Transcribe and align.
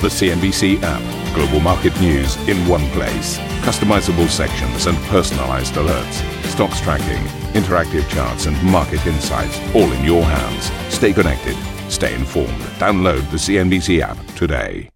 The 0.00 0.06
CNBC 0.06 0.80
app. 0.84 1.34
Global 1.34 1.58
market 1.58 2.00
news 2.00 2.36
in 2.48 2.56
one 2.68 2.88
place. 2.90 3.36
Customizable 3.66 4.28
sections 4.28 4.86
and 4.86 4.96
personalized 5.08 5.74
alerts. 5.74 6.22
Stocks 6.44 6.80
tracking, 6.80 7.20
interactive 7.60 8.08
charts, 8.08 8.46
and 8.46 8.62
market 8.62 9.04
insights 9.08 9.58
all 9.74 9.90
in 9.90 10.04
your 10.04 10.22
hands. 10.22 10.70
Stay 10.94 11.12
connected. 11.12 11.56
Stay 11.90 12.14
informed. 12.14 12.60
Download 12.78 13.28
the 13.32 13.38
CNBC 13.38 14.00
app 14.00 14.16
today. 14.36 14.88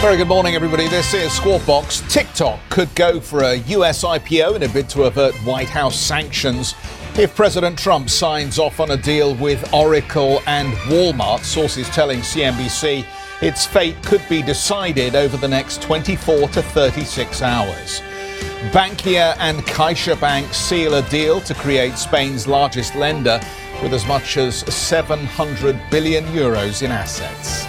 Very 0.00 0.16
good 0.16 0.26
morning, 0.26 0.56
everybody. 0.56 0.88
This 0.88 1.14
is 1.14 1.32
Squawk 1.32 1.64
Box. 1.64 2.02
TikTok 2.12 2.58
could 2.70 2.92
go 2.96 3.20
for 3.20 3.42
a 3.42 3.54
US 3.54 4.02
IPO 4.02 4.56
in 4.56 4.64
a 4.64 4.68
bid 4.68 4.88
to 4.90 5.04
avert 5.04 5.32
White 5.44 5.68
House 5.70 5.96
sanctions. 5.96 6.74
If 7.16 7.36
President 7.36 7.78
Trump 7.78 8.10
signs 8.10 8.58
off 8.58 8.80
on 8.80 8.90
a 8.90 8.96
deal 8.96 9.36
with 9.36 9.72
Oracle 9.72 10.42
and 10.48 10.72
Walmart, 10.88 11.44
sources 11.44 11.88
telling 11.90 12.18
CNBC 12.18 13.06
its 13.42 13.66
fate 13.66 14.00
could 14.02 14.22
be 14.28 14.42
decided 14.42 15.14
over 15.14 15.36
the 15.36 15.48
next 15.48 15.82
24 15.82 16.48
to 16.48 16.62
36 16.62 17.42
hours. 17.42 18.00
Bankia 18.72 19.36
and 19.38 19.58
CaixaBank 19.60 20.52
seal 20.52 20.94
a 20.94 21.02
deal 21.10 21.40
to 21.42 21.54
create 21.54 21.96
Spain's 21.98 22.46
largest 22.46 22.94
lender 22.94 23.40
with 23.82 23.92
as 23.92 24.06
much 24.06 24.36
as 24.36 24.60
700 24.74 25.78
billion 25.90 26.24
euros 26.26 26.82
in 26.82 26.90
assets. 26.90 27.66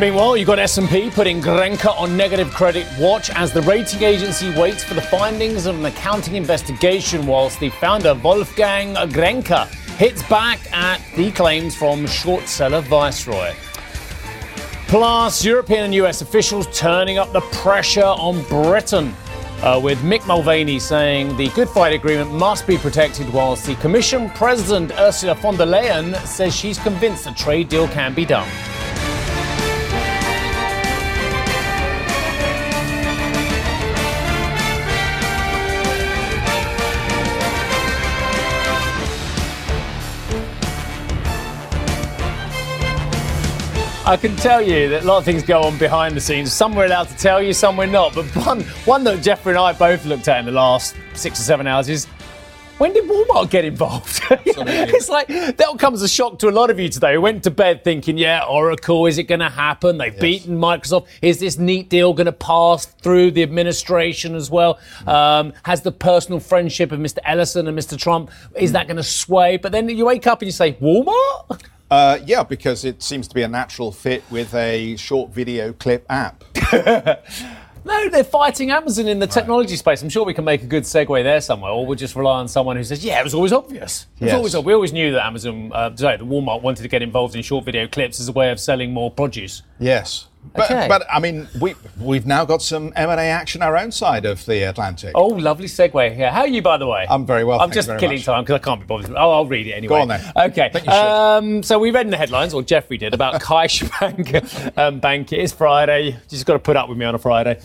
Meanwhile, 0.00 0.38
you've 0.38 0.46
got 0.46 0.58
S&P 0.58 1.10
putting 1.10 1.42
Grenke 1.42 1.86
on 1.98 2.16
negative 2.16 2.50
credit 2.50 2.86
watch 2.98 3.28
as 3.30 3.52
the 3.52 3.60
rating 3.62 4.02
agency 4.02 4.50
waits 4.58 4.82
for 4.82 4.94
the 4.94 5.02
findings 5.02 5.66
of 5.66 5.78
an 5.78 5.84
accounting 5.84 6.34
investigation 6.34 7.26
whilst 7.26 7.60
the 7.60 7.68
founder 7.68 8.14
Wolfgang 8.14 8.94
Grenke 8.94 9.68
hits 9.96 10.22
back 10.28 10.58
at 10.72 11.00
the 11.14 11.30
claims 11.32 11.76
from 11.76 12.06
short 12.06 12.48
seller 12.48 12.80
Viceroy. 12.80 13.52
Plus, 14.92 15.42
European 15.42 15.84
and 15.84 15.94
US 15.94 16.20
officials 16.20 16.66
turning 16.70 17.16
up 17.16 17.32
the 17.32 17.40
pressure 17.40 18.04
on 18.04 18.42
Britain. 18.42 19.14
Uh, 19.62 19.80
with 19.82 19.98
Mick 20.00 20.26
Mulvaney 20.26 20.78
saying 20.78 21.34
the 21.38 21.48
Good 21.54 21.70
Friday 21.70 21.96
Agreement 21.96 22.30
must 22.30 22.66
be 22.66 22.76
protected, 22.76 23.26
whilst 23.32 23.64
the 23.64 23.74
Commission 23.76 24.28
President 24.28 24.92
Ursula 25.00 25.34
von 25.36 25.56
der 25.56 25.64
Leyen 25.64 26.14
says 26.26 26.54
she's 26.54 26.78
convinced 26.78 27.26
a 27.26 27.32
trade 27.32 27.70
deal 27.70 27.88
can 27.88 28.12
be 28.12 28.26
done. 28.26 28.46
I 44.12 44.18
can 44.18 44.36
tell 44.36 44.60
you 44.60 44.90
that 44.90 45.04
a 45.04 45.06
lot 45.06 45.16
of 45.16 45.24
things 45.24 45.42
go 45.42 45.62
on 45.62 45.78
behind 45.78 46.14
the 46.14 46.20
scenes. 46.20 46.52
Some 46.52 46.74
we're 46.74 46.84
allowed 46.84 47.08
to 47.08 47.16
tell 47.16 47.42
you, 47.42 47.54
some 47.54 47.78
we're 47.78 47.86
not. 47.86 48.14
But 48.14 48.26
one, 48.36 48.60
one 48.84 49.04
that 49.04 49.22
Geoffrey 49.22 49.52
and 49.52 49.58
I 49.58 49.72
both 49.72 50.04
looked 50.04 50.28
at 50.28 50.38
in 50.38 50.44
the 50.44 50.52
last 50.52 50.94
six 51.14 51.40
or 51.40 51.44
seven 51.44 51.66
hours 51.66 51.88
is 51.88 52.04
when 52.76 52.92
did 52.92 53.08
Walmart 53.08 53.48
get 53.48 53.64
involved? 53.64 54.20
it's 54.30 55.08
like 55.08 55.28
that'll 55.28 55.78
come 55.78 55.94
as 55.94 56.02
a 56.02 56.08
shock 56.08 56.38
to 56.40 56.50
a 56.50 56.52
lot 56.52 56.68
of 56.68 56.78
you 56.78 56.90
today 56.90 57.14
who 57.14 57.22
went 57.22 57.42
to 57.44 57.50
bed 57.50 57.84
thinking, 57.84 58.18
yeah, 58.18 58.44
Oracle, 58.44 59.06
is 59.06 59.16
it 59.16 59.22
going 59.22 59.40
to 59.40 59.48
happen? 59.48 59.96
They've 59.96 60.12
yes. 60.12 60.20
beaten 60.20 60.58
Microsoft. 60.58 61.06
Is 61.22 61.40
this 61.40 61.56
neat 61.56 61.88
deal 61.88 62.12
going 62.12 62.26
to 62.26 62.32
pass 62.32 62.84
through 62.84 63.30
the 63.30 63.42
administration 63.42 64.34
as 64.34 64.50
well? 64.50 64.78
Um, 65.06 65.54
has 65.64 65.80
the 65.80 65.92
personal 65.92 66.38
friendship 66.38 66.92
of 66.92 67.00
Mr. 67.00 67.20
Ellison 67.24 67.66
and 67.66 67.78
Mr. 67.78 67.96
Trump, 67.98 68.30
is 68.56 68.72
that 68.72 68.88
going 68.88 68.98
to 68.98 69.02
sway? 69.02 69.56
But 69.56 69.72
then 69.72 69.88
you 69.88 70.04
wake 70.04 70.26
up 70.26 70.42
and 70.42 70.48
you 70.48 70.52
say, 70.52 70.74
Walmart? 70.74 71.62
Uh, 71.92 72.18
yeah, 72.24 72.42
because 72.42 72.86
it 72.86 73.02
seems 73.02 73.28
to 73.28 73.34
be 73.34 73.42
a 73.42 73.48
natural 73.48 73.92
fit 73.92 74.24
with 74.30 74.54
a 74.54 74.96
short 74.96 75.30
video 75.30 75.74
clip 75.74 76.06
app. 76.08 76.42
no, 76.72 78.08
they're 78.08 78.24
fighting 78.24 78.70
Amazon 78.70 79.08
in 79.08 79.18
the 79.18 79.26
technology 79.26 79.76
space. 79.76 80.00
I'm 80.00 80.08
sure 80.08 80.24
we 80.24 80.32
can 80.32 80.46
make 80.46 80.62
a 80.62 80.66
good 80.66 80.84
segue 80.84 81.22
there 81.22 81.42
somewhere, 81.42 81.70
or 81.70 81.84
we'll 81.84 81.98
just 81.98 82.16
rely 82.16 82.38
on 82.38 82.48
someone 82.48 82.78
who 82.78 82.84
says, 82.84 83.04
"Yeah, 83.04 83.20
it 83.20 83.24
was 83.24 83.34
always 83.34 83.52
obvious." 83.52 84.06
It 84.16 84.24
was 84.24 84.28
yes. 84.28 84.36
always 84.36 84.56
We 84.56 84.72
always 84.72 84.94
knew 84.94 85.12
that 85.12 85.26
Amazon, 85.26 85.70
uh, 85.74 85.94
sorry, 85.94 86.16
Walmart 86.16 86.62
wanted 86.62 86.80
to 86.80 86.88
get 86.88 87.02
involved 87.02 87.36
in 87.36 87.42
short 87.42 87.66
video 87.66 87.86
clips 87.86 88.20
as 88.20 88.26
a 88.26 88.32
way 88.32 88.50
of 88.50 88.58
selling 88.58 88.94
more 88.94 89.10
produce. 89.10 89.62
Yes. 89.78 90.28
But, 90.54 90.70
okay. 90.70 90.86
but 90.88 91.06
I 91.10 91.18
mean, 91.18 91.48
we 91.60 91.74
we've 91.98 92.26
now 92.26 92.44
got 92.44 92.62
some 92.62 92.92
M 92.96 93.08
and 93.08 93.18
A 93.18 93.24
action 93.24 93.62
our 93.62 93.76
own 93.76 93.90
side 93.90 94.26
of 94.26 94.44
the 94.44 94.64
Atlantic. 94.64 95.12
Oh, 95.14 95.28
lovely 95.28 95.66
segue 95.66 96.14
here. 96.14 96.30
How 96.30 96.40
are 96.40 96.48
you, 96.48 96.60
by 96.60 96.76
the 96.76 96.86
way? 96.86 97.06
I'm 97.08 97.24
very 97.24 97.44
well. 97.44 97.60
I'm 97.60 97.70
just 97.70 97.88
killing 97.98 98.16
much. 98.16 98.24
time 98.24 98.44
because 98.44 98.60
I 98.60 98.64
can't 98.64 98.80
be 98.80 98.86
bothered. 98.86 99.12
Oh, 99.12 99.30
I'll 99.30 99.46
read 99.46 99.66
it 99.66 99.72
anyway. 99.72 99.96
Go 99.96 100.02
on 100.02 100.08
then. 100.08 100.32
Okay. 100.36 100.70
Um, 100.88 101.62
so 101.62 101.78
we 101.78 101.90
read 101.90 102.06
in 102.06 102.10
the 102.10 102.16
headlines, 102.16 102.52
or 102.52 102.62
Geoffrey 102.62 102.98
did, 102.98 103.14
about 103.14 103.40
CaixaBank 103.40 104.76
um, 104.76 105.00
Bank. 105.00 105.32
It 105.32 105.40
is 105.40 105.52
Friday. 105.52 106.10
You 106.10 106.16
just 106.28 106.44
got 106.44 106.54
to 106.54 106.58
put 106.58 106.76
up 106.76 106.88
with 106.88 106.98
me 106.98 107.04
on 107.04 107.14
a 107.14 107.18
Friday. 107.18 107.60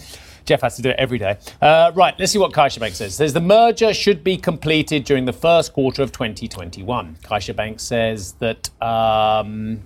Geoff 0.46 0.62
has 0.62 0.78
to 0.78 0.82
do 0.82 0.90
it 0.90 0.96
every 0.98 1.18
day. 1.18 1.38
Uh, 1.62 1.92
right, 1.94 2.16
let's 2.18 2.32
see 2.32 2.40
what 2.40 2.54
CaixaBank 2.54 2.94
says. 2.94 3.14
It 3.14 3.16
Says 3.16 3.34
the 3.34 3.42
merger 3.42 3.94
should 3.94 4.24
be 4.24 4.38
completed 4.38 5.04
during 5.04 5.26
the 5.26 5.34
first 5.34 5.74
quarter 5.74 6.02
of 6.02 6.14
2021. 6.14 7.18
CaixaBank 7.24 7.82
says 7.82 8.34
that. 8.34 8.70
Um, 8.82 9.82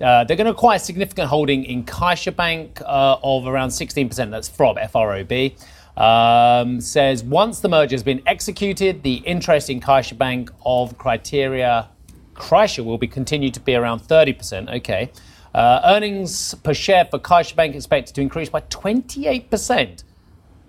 uh, 0.00 0.24
they're 0.24 0.36
going 0.36 0.46
to 0.46 0.52
acquire 0.52 0.76
a 0.76 0.80
significant 0.80 1.28
holding 1.28 1.64
in 1.64 1.84
CaixaBank 1.84 2.82
uh, 2.82 3.18
of 3.22 3.46
around 3.46 3.70
16%. 3.70 4.30
That's 4.30 4.48
FROB, 4.48 4.78
F-R-O-B. 4.78 5.56
Um, 5.96 6.80
says 6.80 7.24
once 7.24 7.58
the 7.58 7.68
merger 7.68 7.94
has 7.94 8.04
been 8.04 8.22
executed, 8.24 9.02
the 9.02 9.16
interest 9.16 9.68
in 9.68 9.80
CaixaBank 9.80 10.50
of 10.64 10.96
Criteria 10.96 11.88
Caixa 12.34 12.84
will 12.84 12.98
be 12.98 13.08
continued 13.08 13.54
to 13.54 13.60
be 13.60 13.74
around 13.74 14.00
30%. 14.00 14.76
Okay. 14.76 15.10
Uh, 15.54 15.80
earnings 15.84 16.54
per 16.62 16.72
share 16.72 17.04
for 17.04 17.18
CaixaBank 17.18 17.74
expected 17.74 18.14
to 18.14 18.20
increase 18.20 18.48
by 18.48 18.60
28% 18.60 20.04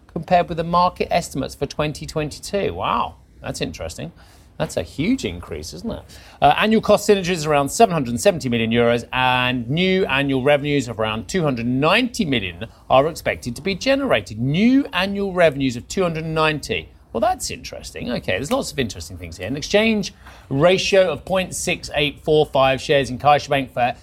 compared 0.08 0.50
with 0.50 0.58
the 0.58 0.64
market 0.64 1.08
estimates 1.12 1.54
for 1.54 1.66
2022. 1.68 2.74
Wow, 2.74 3.18
that's 3.42 3.62
interesting. 3.62 4.12
That's 4.60 4.76
a 4.76 4.84
huge 4.84 5.24
increase, 5.24 5.74
isn't 5.74 5.90
it? 5.90 6.02
Uh, 6.42 6.54
annual 6.58 6.82
cost 6.82 7.08
synergies 7.08 7.48
around 7.48 7.70
770 7.70 8.50
million 8.50 8.72
euros, 8.72 9.08
and 9.14 9.70
new 9.70 10.06
annual 10.06 10.44
revenues 10.44 10.90
of 10.90 11.00
around 11.00 11.30
290 11.30 12.26
million 12.26 12.66
are 12.90 13.08
expected 13.08 13.56
to 13.56 13.62
be 13.62 13.74
generated. 13.74 14.38
New 14.38 14.86
annual 14.92 15.34
revenues 15.34 15.78
of 15.78 15.88
290. 15.88 16.90
Well, 17.14 17.22
that's 17.22 17.50
interesting. 17.50 18.12
Okay, 18.12 18.34
there's 18.34 18.52
lots 18.52 18.74
of 18.74 18.80
interesting 18.80 19.18
things 19.18 19.38
here. 19.38 19.48
An 19.48 19.56
exchange 19.56 20.14
ratio 20.50 21.10
of 21.10 21.24
0.6845 21.24 22.80
shares 22.82 23.10
in 23.10 23.18
CaixaBank 23.18 23.72
for 23.72 23.96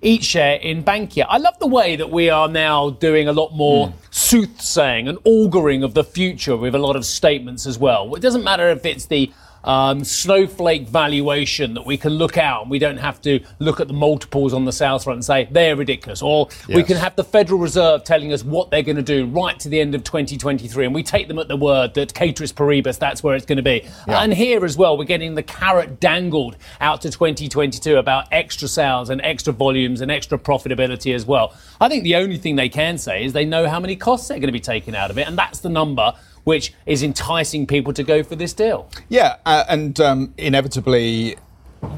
each 0.00 0.24
share 0.24 0.56
in 0.56 0.82
Bankia. 0.84 1.26
I 1.28 1.36
love 1.36 1.58
the 1.58 1.66
way 1.66 1.96
that 1.96 2.10
we 2.10 2.30
are 2.30 2.48
now 2.48 2.88
doing 2.88 3.28
a 3.28 3.32
lot 3.32 3.52
more 3.52 3.88
mm. 3.88 3.92
soothsaying 4.10 5.06
and 5.06 5.18
auguring 5.26 5.82
of 5.82 5.92
the 5.92 6.04
future 6.04 6.56
with 6.56 6.74
a 6.74 6.78
lot 6.78 6.96
of 6.96 7.04
statements 7.04 7.66
as 7.66 7.78
well. 7.78 8.14
It 8.14 8.22
doesn't 8.22 8.42
matter 8.42 8.70
if 8.70 8.86
it's 8.86 9.04
the 9.04 9.30
um, 9.64 10.04
snowflake 10.04 10.88
valuation 10.88 11.74
that 11.74 11.84
we 11.84 11.96
can 11.96 12.12
look 12.12 12.36
out 12.36 12.62
and 12.62 12.70
we 12.70 12.78
don't 12.78 12.98
have 12.98 13.20
to 13.22 13.40
look 13.58 13.80
at 13.80 13.88
the 13.88 13.94
multiples 13.94 14.52
on 14.52 14.64
the 14.64 14.72
sales 14.72 15.04
front 15.04 15.16
and 15.16 15.24
say 15.24 15.48
they're 15.50 15.76
ridiculous. 15.76 16.22
Or 16.22 16.48
yes. 16.66 16.76
we 16.76 16.82
can 16.82 16.96
have 16.96 17.16
the 17.16 17.24
Federal 17.24 17.58
Reserve 17.58 18.04
telling 18.04 18.32
us 18.32 18.44
what 18.44 18.70
they're 18.70 18.82
going 18.82 18.96
to 18.96 19.02
do 19.02 19.26
right 19.26 19.58
to 19.60 19.68
the 19.68 19.80
end 19.80 19.94
of 19.94 20.04
2023 20.04 20.86
and 20.86 20.94
we 20.94 21.02
take 21.02 21.28
them 21.28 21.38
at 21.38 21.48
the 21.48 21.56
word 21.56 21.94
that 21.94 22.16
ceteris 22.16 22.52
paribus, 22.52 22.98
that's 22.98 23.22
where 23.22 23.34
it's 23.34 23.46
going 23.46 23.56
to 23.56 23.62
be. 23.62 23.82
Yeah. 24.06 24.22
And 24.22 24.32
here 24.32 24.64
as 24.64 24.76
well, 24.76 24.96
we're 24.96 25.04
getting 25.04 25.34
the 25.34 25.42
carrot 25.42 26.00
dangled 26.00 26.56
out 26.80 27.00
to 27.02 27.10
2022 27.10 27.96
about 27.96 28.28
extra 28.32 28.68
sales 28.68 29.10
and 29.10 29.20
extra 29.22 29.52
volumes 29.52 30.00
and 30.00 30.10
extra 30.10 30.38
profitability 30.38 31.14
as 31.14 31.26
well. 31.26 31.54
I 31.80 31.88
think 31.88 32.04
the 32.04 32.16
only 32.16 32.38
thing 32.38 32.56
they 32.56 32.68
can 32.68 32.98
say 32.98 33.24
is 33.24 33.32
they 33.32 33.44
know 33.44 33.68
how 33.68 33.80
many 33.80 33.96
costs 33.96 34.28
they're 34.28 34.38
going 34.38 34.48
to 34.48 34.52
be 34.52 34.60
taken 34.60 34.94
out 34.94 35.10
of 35.10 35.18
it, 35.18 35.26
and 35.26 35.36
that's 35.36 35.60
the 35.60 35.68
number 35.68 36.14
which 36.48 36.72
is 36.86 37.02
enticing 37.02 37.66
people 37.66 37.92
to 37.92 38.02
go 38.02 38.22
for 38.22 38.34
this 38.34 38.54
deal. 38.54 38.88
Yeah, 39.10 39.36
uh, 39.44 39.64
and 39.68 40.00
um, 40.00 40.32
inevitably, 40.38 41.36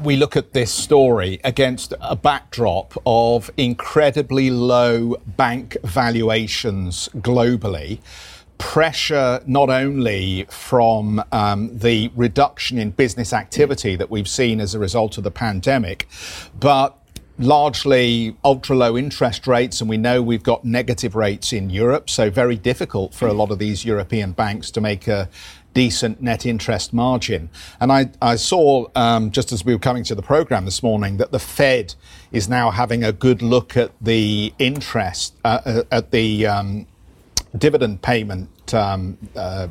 we 0.03 0.17
look 0.17 0.35
at 0.35 0.51
this 0.51 0.73
story 0.73 1.39
against 1.45 1.93
a 2.01 2.17
backdrop 2.17 3.01
of 3.05 3.49
incredibly 3.55 4.49
low 4.49 5.15
bank 5.25 5.77
valuations 5.85 7.07
globally. 7.15 7.99
Pressure 8.57 9.41
not 9.47 9.69
only 9.69 10.45
from 10.49 11.23
um, 11.31 11.69
the 11.77 12.11
reduction 12.13 12.77
in 12.77 12.91
business 12.91 13.31
activity 13.31 13.95
that 13.95 14.11
we've 14.11 14.27
seen 14.27 14.59
as 14.59 14.75
a 14.75 14.79
result 14.79 15.17
of 15.17 15.23
the 15.23 15.31
pandemic, 15.31 16.09
but 16.59 17.00
largely 17.41 18.35
ultra 18.43 18.75
low 18.75 18.97
interest 18.97 19.47
rates, 19.47 19.81
and 19.81 19.89
we 19.89 19.97
know 19.97 20.21
we've 20.21 20.43
got 20.43 20.63
negative 20.63 21.15
rates 21.15 21.51
in 21.51 21.69
Europe, 21.69 22.09
so 22.09 22.29
very 22.29 22.55
difficult 22.55 23.13
for 23.13 23.27
a 23.27 23.33
lot 23.33 23.51
of 23.51 23.59
these 23.59 23.83
European 23.83 24.31
banks 24.31 24.71
to 24.71 24.81
make 24.81 25.07
a 25.07 25.29
decent 25.73 26.21
net 26.21 26.45
interest 26.45 26.93
margin. 26.93 27.49
And 27.79 27.91
I, 27.91 28.11
I 28.21 28.35
saw, 28.35 28.87
um, 28.95 29.31
just 29.31 29.51
as 29.51 29.63
we 29.63 29.73
were 29.73 29.79
coming 29.79 30.03
to 30.05 30.15
the 30.15 30.21
program 30.21 30.65
this 30.65 30.83
morning, 30.83 31.17
that 31.17 31.31
the 31.31 31.39
Fed 31.39 31.95
is 32.31 32.49
now 32.49 32.71
having 32.71 33.03
a 33.03 33.11
good 33.11 33.41
look 33.41 33.77
at 33.77 33.91
the 34.01 34.53
interest, 34.59 35.35
uh, 35.43 35.61
uh 35.65 35.83
at 35.91 36.11
the 36.11 36.45
um, 36.45 36.87
dividend 37.57 38.01
payment 38.01 38.49
um, 38.73 39.17
uh, 39.35 39.67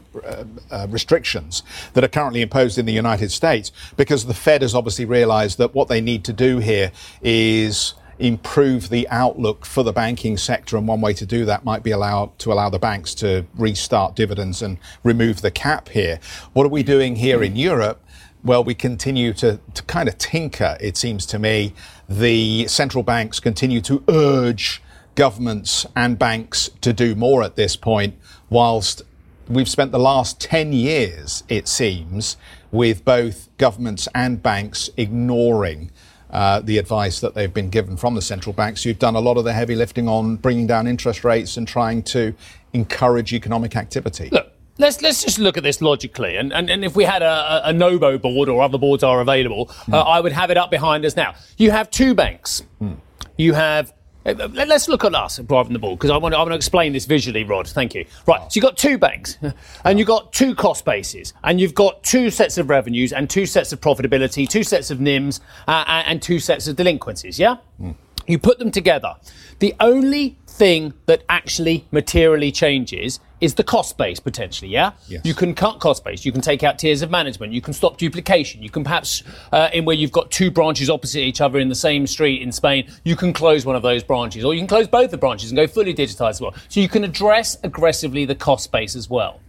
uh, 0.70 0.86
restrictions 0.90 1.62
that 1.94 2.04
are 2.04 2.08
currently 2.08 2.42
imposed 2.42 2.78
in 2.78 2.86
the 2.86 2.92
United 2.92 3.30
States 3.30 3.72
because 3.96 4.26
the 4.26 4.34
Fed 4.34 4.62
has 4.62 4.74
obviously 4.74 5.04
realized 5.04 5.58
that 5.58 5.74
what 5.74 5.88
they 5.88 6.00
need 6.00 6.24
to 6.24 6.32
do 6.32 6.58
here 6.58 6.92
is 7.22 7.94
improve 8.20 8.90
the 8.90 9.08
outlook 9.08 9.64
for 9.64 9.82
the 9.82 9.92
banking 9.92 10.36
sector. 10.36 10.76
And 10.76 10.86
one 10.86 11.00
way 11.00 11.14
to 11.14 11.26
do 11.26 11.44
that 11.46 11.64
might 11.64 11.82
be 11.82 11.90
allow, 11.90 12.32
to 12.38 12.52
allow 12.52 12.68
the 12.68 12.78
banks 12.78 13.14
to 13.16 13.46
restart 13.56 14.14
dividends 14.14 14.62
and 14.62 14.78
remove 15.02 15.40
the 15.40 15.50
cap 15.50 15.88
here. 15.88 16.20
What 16.52 16.66
are 16.66 16.70
we 16.70 16.82
doing 16.82 17.16
here 17.16 17.42
in 17.42 17.56
Europe? 17.56 18.04
Well, 18.44 18.62
we 18.62 18.74
continue 18.74 19.32
to, 19.34 19.58
to 19.74 19.82
kind 19.84 20.08
of 20.08 20.16
tinker, 20.18 20.76
it 20.80 20.96
seems 20.96 21.26
to 21.26 21.38
me. 21.38 21.74
The 22.08 22.68
central 22.68 23.02
banks 23.02 23.40
continue 23.40 23.80
to 23.82 24.02
urge 24.08 24.82
governments 25.14 25.84
and 25.96 26.18
banks 26.18 26.70
to 26.80 26.92
do 26.92 27.14
more 27.14 27.42
at 27.42 27.56
this 27.56 27.76
point, 27.76 28.16
whilst 28.50 29.02
we've 29.48 29.68
spent 29.68 29.92
the 29.92 29.98
last 29.98 30.40
10 30.40 30.72
years, 30.72 31.42
it 31.48 31.66
seems, 31.68 32.36
with 32.70 33.04
both 33.04 33.48
governments 33.58 34.08
and 34.14 34.42
banks 34.42 34.90
ignoring 34.96 35.90
uh, 36.30 36.60
the 36.60 36.78
advice 36.78 37.20
that 37.20 37.34
they've 37.34 37.52
been 37.52 37.70
given 37.70 37.96
from 37.96 38.14
the 38.14 38.22
central 38.22 38.52
banks, 38.52 38.84
You've 38.84 38.98
done 38.98 39.16
a 39.16 39.20
lot 39.20 39.36
of 39.36 39.44
the 39.44 39.52
heavy 39.52 39.74
lifting 39.74 40.08
on 40.08 40.36
bringing 40.36 40.66
down 40.66 40.86
interest 40.86 41.24
rates 41.24 41.56
and 41.56 41.66
trying 41.66 42.02
to 42.04 42.34
encourage 42.72 43.32
economic 43.32 43.74
activity. 43.74 44.28
Look, 44.30 44.52
let's 44.78 45.02
let's 45.02 45.22
just 45.22 45.40
look 45.40 45.56
at 45.56 45.64
this 45.64 45.80
logically. 45.80 46.36
And 46.36 46.52
and, 46.52 46.70
and 46.70 46.84
if 46.84 46.94
we 46.94 47.02
had 47.02 47.22
a, 47.22 47.70
a, 47.70 47.72
NOBO 47.72 48.20
board 48.20 48.48
or 48.48 48.62
other 48.62 48.78
boards 48.78 49.02
are 49.02 49.20
available, 49.20 49.66
mm. 49.66 49.94
uh, 49.94 50.02
I 50.02 50.20
would 50.20 50.32
have 50.32 50.52
it 50.52 50.56
up 50.56 50.70
behind 50.70 51.04
us 51.04 51.16
now. 51.16 51.34
You 51.58 51.72
have 51.72 51.90
two 51.90 52.14
banks. 52.14 52.62
Mm. 52.80 52.98
You 53.36 53.54
have 53.54 53.92
let's 54.24 54.88
look 54.88 55.04
at 55.04 55.14
us 55.14 55.38
driving 55.38 55.72
the 55.72 55.78
ball 55.78 55.96
because 55.96 56.10
I 56.10 56.16
want, 56.16 56.34
to, 56.34 56.38
I 56.38 56.40
want 56.42 56.52
to 56.52 56.56
explain 56.56 56.92
this 56.92 57.06
visually, 57.06 57.44
Rod. 57.44 57.68
Thank 57.68 57.94
you. 57.94 58.04
Right, 58.26 58.40
so 58.40 58.48
you've 58.58 58.62
got 58.62 58.76
two 58.76 58.98
banks 58.98 59.38
and 59.84 59.98
you've 59.98 60.08
got 60.08 60.32
two 60.32 60.54
cost 60.54 60.84
bases 60.84 61.32
and 61.44 61.60
you've 61.60 61.74
got 61.74 62.02
two 62.02 62.30
sets 62.30 62.58
of 62.58 62.68
revenues 62.68 63.12
and 63.12 63.28
two 63.30 63.46
sets 63.46 63.72
of 63.72 63.80
profitability, 63.80 64.48
two 64.48 64.64
sets 64.64 64.90
of 64.90 64.98
NIMs 64.98 65.40
uh, 65.66 65.84
and 65.86 66.20
two 66.20 66.38
sets 66.38 66.68
of 66.68 66.76
delinquencies, 66.76 67.38
yeah? 67.38 67.56
Mm. 67.80 67.94
You 68.30 68.38
put 68.38 68.58
them 68.58 68.70
together. 68.70 69.16
The 69.58 69.74
only 69.80 70.38
thing 70.46 70.92
that 71.06 71.22
actually 71.28 71.86
materially 71.90 72.52
changes 72.52 73.20
is 73.40 73.54
the 73.54 73.64
cost 73.64 73.96
base 73.96 74.20
potentially, 74.20 74.70
yeah? 74.70 74.92
Yes. 75.08 75.22
You 75.24 75.32
can 75.32 75.54
cut 75.54 75.80
cost 75.80 76.04
base, 76.04 76.24
you 76.24 76.32
can 76.32 76.42
take 76.42 76.62
out 76.62 76.78
tiers 76.78 77.00
of 77.00 77.10
management, 77.10 77.52
you 77.52 77.62
can 77.62 77.72
stop 77.72 77.96
duplication, 77.96 78.62
you 78.62 78.68
can 78.68 78.84
perhaps, 78.84 79.22
uh, 79.52 79.70
in 79.72 79.86
where 79.86 79.96
you've 79.96 80.12
got 80.12 80.30
two 80.30 80.50
branches 80.50 80.90
opposite 80.90 81.20
each 81.20 81.40
other 81.40 81.58
in 81.58 81.68
the 81.68 81.74
same 81.74 82.06
street 82.06 82.42
in 82.42 82.52
Spain, 82.52 82.90
you 83.04 83.16
can 83.16 83.32
close 83.32 83.64
one 83.64 83.76
of 83.76 83.82
those 83.82 84.02
branches, 84.02 84.44
or 84.44 84.52
you 84.52 84.60
can 84.60 84.68
close 84.68 84.86
both 84.86 85.10
the 85.10 85.16
branches 85.16 85.50
and 85.50 85.56
go 85.56 85.66
fully 85.66 85.94
digitized 85.94 86.30
as 86.30 86.40
well. 86.40 86.54
So 86.68 86.80
you 86.80 86.88
can 86.88 87.02
address 87.02 87.56
aggressively 87.62 88.26
the 88.26 88.34
cost 88.34 88.70
base 88.70 88.94
as 88.94 89.08
well. 89.08 89.40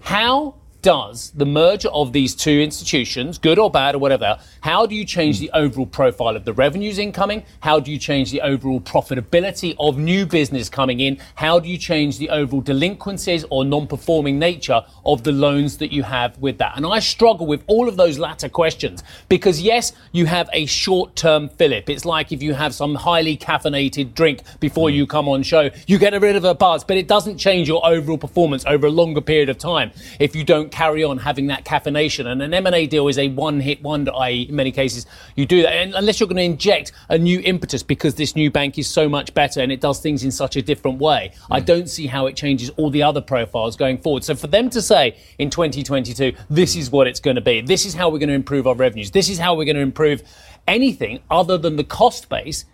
How 0.00 0.54
does 0.82 1.30
the 1.32 1.46
merger 1.46 1.88
of 1.88 2.12
these 2.12 2.34
two 2.34 2.60
institutions, 2.60 3.38
good 3.38 3.58
or 3.58 3.70
bad 3.70 3.94
or 3.94 3.98
whatever, 3.98 4.38
how 4.60 4.86
do 4.86 4.94
you 4.94 5.04
change 5.04 5.38
hmm. 5.38 5.46
the 5.46 5.50
overall 5.52 5.86
profile 5.86 6.36
of 6.36 6.44
the 6.44 6.52
revenues 6.52 6.98
incoming? 6.98 7.44
How 7.60 7.80
do 7.80 7.90
you 7.90 7.98
change 7.98 8.30
the 8.30 8.40
overall 8.40 8.80
profitability 8.80 9.74
of 9.78 9.98
new 9.98 10.26
business 10.26 10.68
coming 10.68 11.00
in? 11.00 11.18
How 11.34 11.58
do 11.58 11.68
you 11.68 11.78
change 11.78 12.18
the 12.18 12.30
overall 12.30 12.60
delinquencies 12.60 13.44
or 13.50 13.64
non-performing 13.64 14.38
nature 14.38 14.82
of 15.04 15.24
the 15.24 15.32
loans 15.32 15.78
that 15.78 15.92
you 15.92 16.02
have 16.04 16.38
with 16.38 16.58
that? 16.58 16.76
And 16.76 16.86
I 16.86 17.00
struggle 17.00 17.46
with 17.46 17.64
all 17.66 17.88
of 17.88 17.96
those 17.96 18.18
latter 18.18 18.48
questions 18.48 19.02
because 19.28 19.60
yes, 19.60 19.92
you 20.12 20.26
have 20.26 20.48
a 20.52 20.66
short-term 20.66 21.48
fillip. 21.48 21.90
It's 21.90 22.04
like 22.04 22.32
if 22.32 22.42
you 22.42 22.54
have 22.54 22.74
some 22.74 22.94
highly 22.94 23.36
caffeinated 23.36 24.14
drink 24.14 24.42
before 24.60 24.90
you 24.90 25.04
hmm. 25.04 25.10
come 25.10 25.28
on 25.28 25.42
show, 25.42 25.70
you 25.86 25.98
get 25.98 26.18
rid 26.18 26.36
of 26.36 26.44
a 26.44 26.54
buzz, 26.54 26.84
but 26.84 26.96
it 26.96 27.08
doesn't 27.08 27.38
change 27.38 27.68
your 27.68 27.84
overall 27.86 28.18
performance 28.18 28.64
over 28.66 28.86
a 28.86 28.90
longer 28.90 29.20
period 29.20 29.48
of 29.48 29.58
time 29.58 29.90
if 30.18 30.34
you 30.34 30.44
don't 30.44 30.67
carry 30.68 31.04
on 31.04 31.18
having 31.18 31.48
that 31.48 31.64
caffeination. 31.64 32.26
And 32.26 32.42
an 32.42 32.54
M&A 32.54 32.86
deal 32.86 33.08
is 33.08 33.18
a 33.18 33.28
one-hit 33.28 33.82
wonder, 33.82 34.12
i.e., 34.14 34.46
in 34.48 34.56
many 34.56 34.72
cases, 34.72 35.06
you 35.36 35.46
do 35.46 35.62
that. 35.62 35.72
And 35.72 35.94
unless 35.94 36.20
you're 36.20 36.28
going 36.28 36.36
to 36.36 36.42
inject 36.42 36.92
a 37.08 37.18
new 37.18 37.40
impetus 37.40 37.82
because 37.82 38.14
this 38.14 38.36
new 38.36 38.50
bank 38.50 38.78
is 38.78 38.88
so 38.88 39.08
much 39.08 39.34
better 39.34 39.60
and 39.60 39.72
it 39.72 39.80
does 39.80 40.00
things 40.00 40.24
in 40.24 40.30
such 40.30 40.56
a 40.56 40.62
different 40.62 40.98
way, 40.98 41.32
mm. 41.34 41.46
I 41.50 41.60
don't 41.60 41.88
see 41.88 42.06
how 42.06 42.26
it 42.26 42.36
changes 42.36 42.70
all 42.70 42.90
the 42.90 43.02
other 43.02 43.20
profiles 43.20 43.76
going 43.76 43.98
forward. 43.98 44.24
So 44.24 44.34
for 44.34 44.46
them 44.46 44.70
to 44.70 44.82
say 44.82 45.16
in 45.38 45.50
2022, 45.50 46.34
this 46.50 46.76
is 46.76 46.90
what 46.90 47.06
it's 47.06 47.20
going 47.20 47.36
to 47.36 47.42
be, 47.42 47.60
this 47.60 47.86
is 47.86 47.94
how 47.94 48.08
we're 48.08 48.18
going 48.18 48.28
to 48.28 48.34
improve 48.34 48.66
our 48.66 48.74
revenues, 48.74 49.10
this 49.10 49.28
is 49.28 49.38
how 49.38 49.54
we're 49.54 49.64
going 49.64 49.76
to 49.76 49.82
improve 49.82 50.22
anything 50.66 51.20
other 51.30 51.58
than 51.58 51.76
the 51.76 51.84
cost 51.84 52.28
base, 52.28 52.64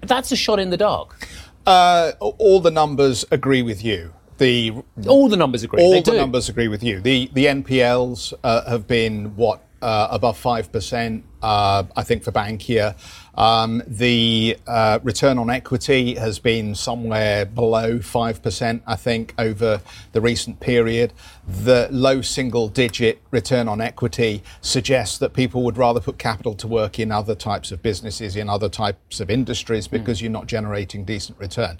that's 0.00 0.32
a 0.32 0.36
shot 0.36 0.58
in 0.58 0.70
the 0.70 0.76
dark. 0.76 1.28
Uh, 1.66 2.12
all 2.20 2.60
the 2.60 2.70
numbers 2.70 3.24
agree 3.30 3.62
with 3.62 3.84
you 3.84 4.12
the 4.38 4.72
all 5.06 5.28
the 5.28 5.36
numbers 5.36 5.62
agree. 5.62 5.82
All 5.82 5.92
they 5.92 6.00
the 6.00 6.12
do. 6.12 6.16
numbers 6.16 6.48
agree 6.48 6.68
with 6.68 6.82
you. 6.82 7.00
The 7.00 7.30
the 7.32 7.46
NPLs 7.46 8.34
uh, 8.42 8.68
have 8.68 8.86
been 8.86 9.36
what 9.36 9.62
uh, 9.80 10.08
above 10.10 10.38
five 10.38 10.70
percent. 10.72 11.24
Uh, 11.42 11.84
I 11.96 12.04
think 12.04 12.22
for 12.22 12.30
Bankia, 12.30 12.94
um, 13.34 13.82
the 13.86 14.58
uh, 14.66 14.98
return 15.02 15.38
on 15.38 15.50
equity 15.50 16.14
has 16.14 16.38
been 16.38 16.74
somewhere 16.74 17.46
below 17.46 17.98
5%, 17.98 18.80
I 18.86 18.96
think, 18.96 19.34
over 19.38 19.80
the 20.12 20.20
recent 20.20 20.60
period. 20.60 21.12
The 21.46 21.88
low 21.90 22.20
single 22.20 22.68
digit 22.68 23.22
return 23.30 23.68
on 23.68 23.80
equity 23.80 24.42
suggests 24.60 25.18
that 25.18 25.32
people 25.32 25.62
would 25.64 25.76
rather 25.76 25.98
put 25.98 26.18
capital 26.18 26.54
to 26.54 26.68
work 26.68 26.98
in 26.98 27.10
other 27.10 27.34
types 27.34 27.72
of 27.72 27.82
businesses, 27.82 28.36
in 28.36 28.48
other 28.48 28.68
types 28.68 29.18
of 29.18 29.30
industries, 29.30 29.86
hmm. 29.86 29.96
because 29.96 30.18
mm. 30.18 30.22
you're 30.22 30.30
not 30.30 30.46
generating 30.46 31.04
decent 31.04 31.38
return. 31.38 31.78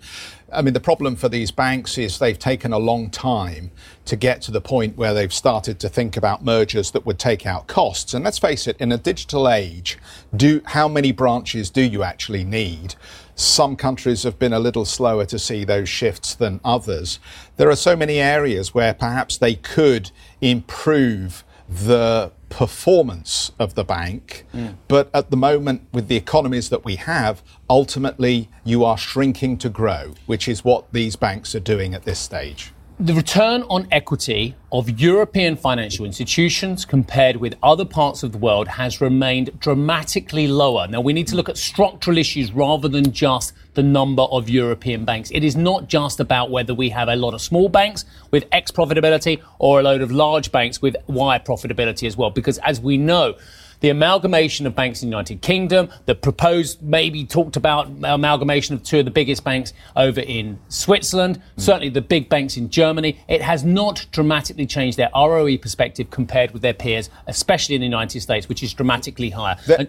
I 0.53 0.63
mean, 0.63 0.75
the 0.75 0.81
problem 0.81 1.17
for 1.17 1.29
these 1.29 1.51
banks 1.51 1.97
is 1.97 2.19
they've 2.19 2.39
taken 2.39 2.73
a 2.73 2.79
long 2.79 3.11
time 3.11 3.71
to 4.05 4.17
get 4.17 4.43
to 4.43 4.51
the 4.51 4.61
point 4.61 4.97
where 4.97 5.15
they've 5.15 5.33
started 5.33 5.81
to 5.81 5.89
think 5.89 6.17
about 6.17 6.45
mergers 6.45 6.91
that 6.91 7.07
would 7.07 7.19
take 7.19 7.47
out 7.47 7.67
costs. 7.67 8.15
And 8.15 8.25
let's 8.25 8.39
face 8.39 8.67
it, 8.67 8.77
in 8.79 8.93
a 8.93 8.99
digital 8.99 9.49
age, 9.49 9.99
do 10.37 10.61
how 10.67 10.89
many 10.89 11.13
branches 11.13 11.71
do 11.71 11.83
you 11.83 12.03
actually 12.03 12.45
need? 12.45 12.95
Some 13.35 13.77
countries 13.77 14.25
have 14.25 14.39
been 14.39 14.53
a 14.53 14.59
little 14.59 14.85
slower 14.85 15.25
to 15.27 15.39
see 15.39 15.65
those 15.65 15.89
shifts 15.89 16.35
than 16.35 16.61
others. 16.65 17.19
There 17.57 17.71
are 17.71 17.77
so 17.77 17.97
many 17.97 18.19
areas 18.19 18.75
where 18.75 18.93
perhaps 18.93 19.39
they 19.39 19.55
could 19.55 20.11
improve 20.41 21.45
the 21.69 22.31
performance 22.53 23.51
of 23.59 23.75
the 23.75 23.85
bank. 23.85 24.45
Mm. 24.55 24.77
But 24.87 25.11
at 25.15 25.31
the 25.31 25.37
moment, 25.37 25.89
with 25.93 26.09
the 26.09 26.17
economies 26.17 26.69
that 26.69 26.85
we 26.85 26.97
have, 26.97 27.43
ultimately 27.71 28.51
you 28.63 28.85
are 28.85 28.99
shrinking 28.99 29.57
to 29.59 29.71
grow, 29.71 30.15
which 30.27 30.47
is 30.47 30.63
what 30.63 30.93
these 30.93 31.17
banks 31.17 31.55
are 31.55 31.61
doing 31.61 31.95
at 31.95 32.05
this 32.05 32.19
stage 32.19 32.73
the 33.01 33.15
return 33.15 33.63
on 33.63 33.89
equity 33.91 34.55
of 34.71 35.01
European 35.01 35.57
financial 35.57 36.05
institutions 36.05 36.85
compared 36.85 37.37
with 37.37 37.57
other 37.61 37.85
parts 37.85 38.23
of 38.23 38.31
the 38.31 38.39
world 38.39 38.69
has 38.69 39.01
remained 39.01 39.51
dramatically 39.59 40.47
lower. 40.47 40.87
Now, 40.87 41.01
we 41.01 41.13
need 41.13 41.27
to 41.29 41.35
look 41.35 41.49
at 41.49 41.57
structural 41.57 42.17
issues 42.17 42.53
rather 42.53 42.87
than 42.87 43.11
just 43.11 43.55
the 43.75 43.83
number 43.83 44.23
of 44.23 44.49
European 44.49 45.05
banks. 45.05 45.31
It 45.31 45.45
is 45.45 45.57
not 45.57 45.89
just 45.89 46.21
about 46.21 46.51
whether 46.51 46.75
we 46.75 46.91
have 46.91 47.09
a 47.09 47.17
lot 47.17 47.35
of 47.35 47.41
small 47.41 47.69
banks 47.69 48.05
with 48.31 48.45
X 48.53 48.71
profitability 48.71 49.43
or 49.59 49.81
a 49.81 49.83
load 49.83 50.03
of 50.03 50.11
large 50.11 50.53
banks 50.53 50.83
with 50.83 50.97
Y 51.07 51.39
profitability 51.39 52.07
as 52.07 52.17
well, 52.17 52.31
because 52.31 52.59
as 52.59 52.81
we 52.81 52.97
know, 52.97 53.35
the 53.83 53.91
amalgamation 53.91 54.65
of 54.65 54.77
banks 54.77 55.03
in 55.03 55.09
the 55.09 55.11
United 55.11 55.43
Kingdom, 55.43 55.91
the 56.07 56.15
proposed, 56.15 56.81
maybe 56.83 57.25
talked 57.25 57.57
about 57.57 57.89
amalgamation 58.05 58.77
of 58.77 58.83
two 58.85 59.01
of 59.01 59.05
the 59.05 59.11
biggest 59.11 59.43
banks 59.43 59.73
over 59.97 60.21
in 60.21 60.61
Switzerland, 60.69 61.43
mm. 61.57 61.61
certainly 61.61 61.89
the 61.89 62.01
big 62.01 62.29
banks 62.29 62.57
in 62.57 62.71
Germany. 62.71 63.21
It 63.27 63.43
has 63.43 63.65
not 63.65 64.07
dramatically 64.13 64.67
changed 64.67 64.99
their 64.99 65.11
ROE 65.15 65.59
perspective 65.59 66.11
compared 66.11 66.53
with 66.53 66.63
their 66.63 66.75
peers, 66.75 67.11
especially 67.27 67.75
in 67.75 67.81
the 67.81 67.87
United 67.87 68.21
States, 68.21 68.49
which 68.49 68.63
is 68.63 68.73
dramatically 68.73 69.31
higher. 69.31 69.57
The- 69.67 69.89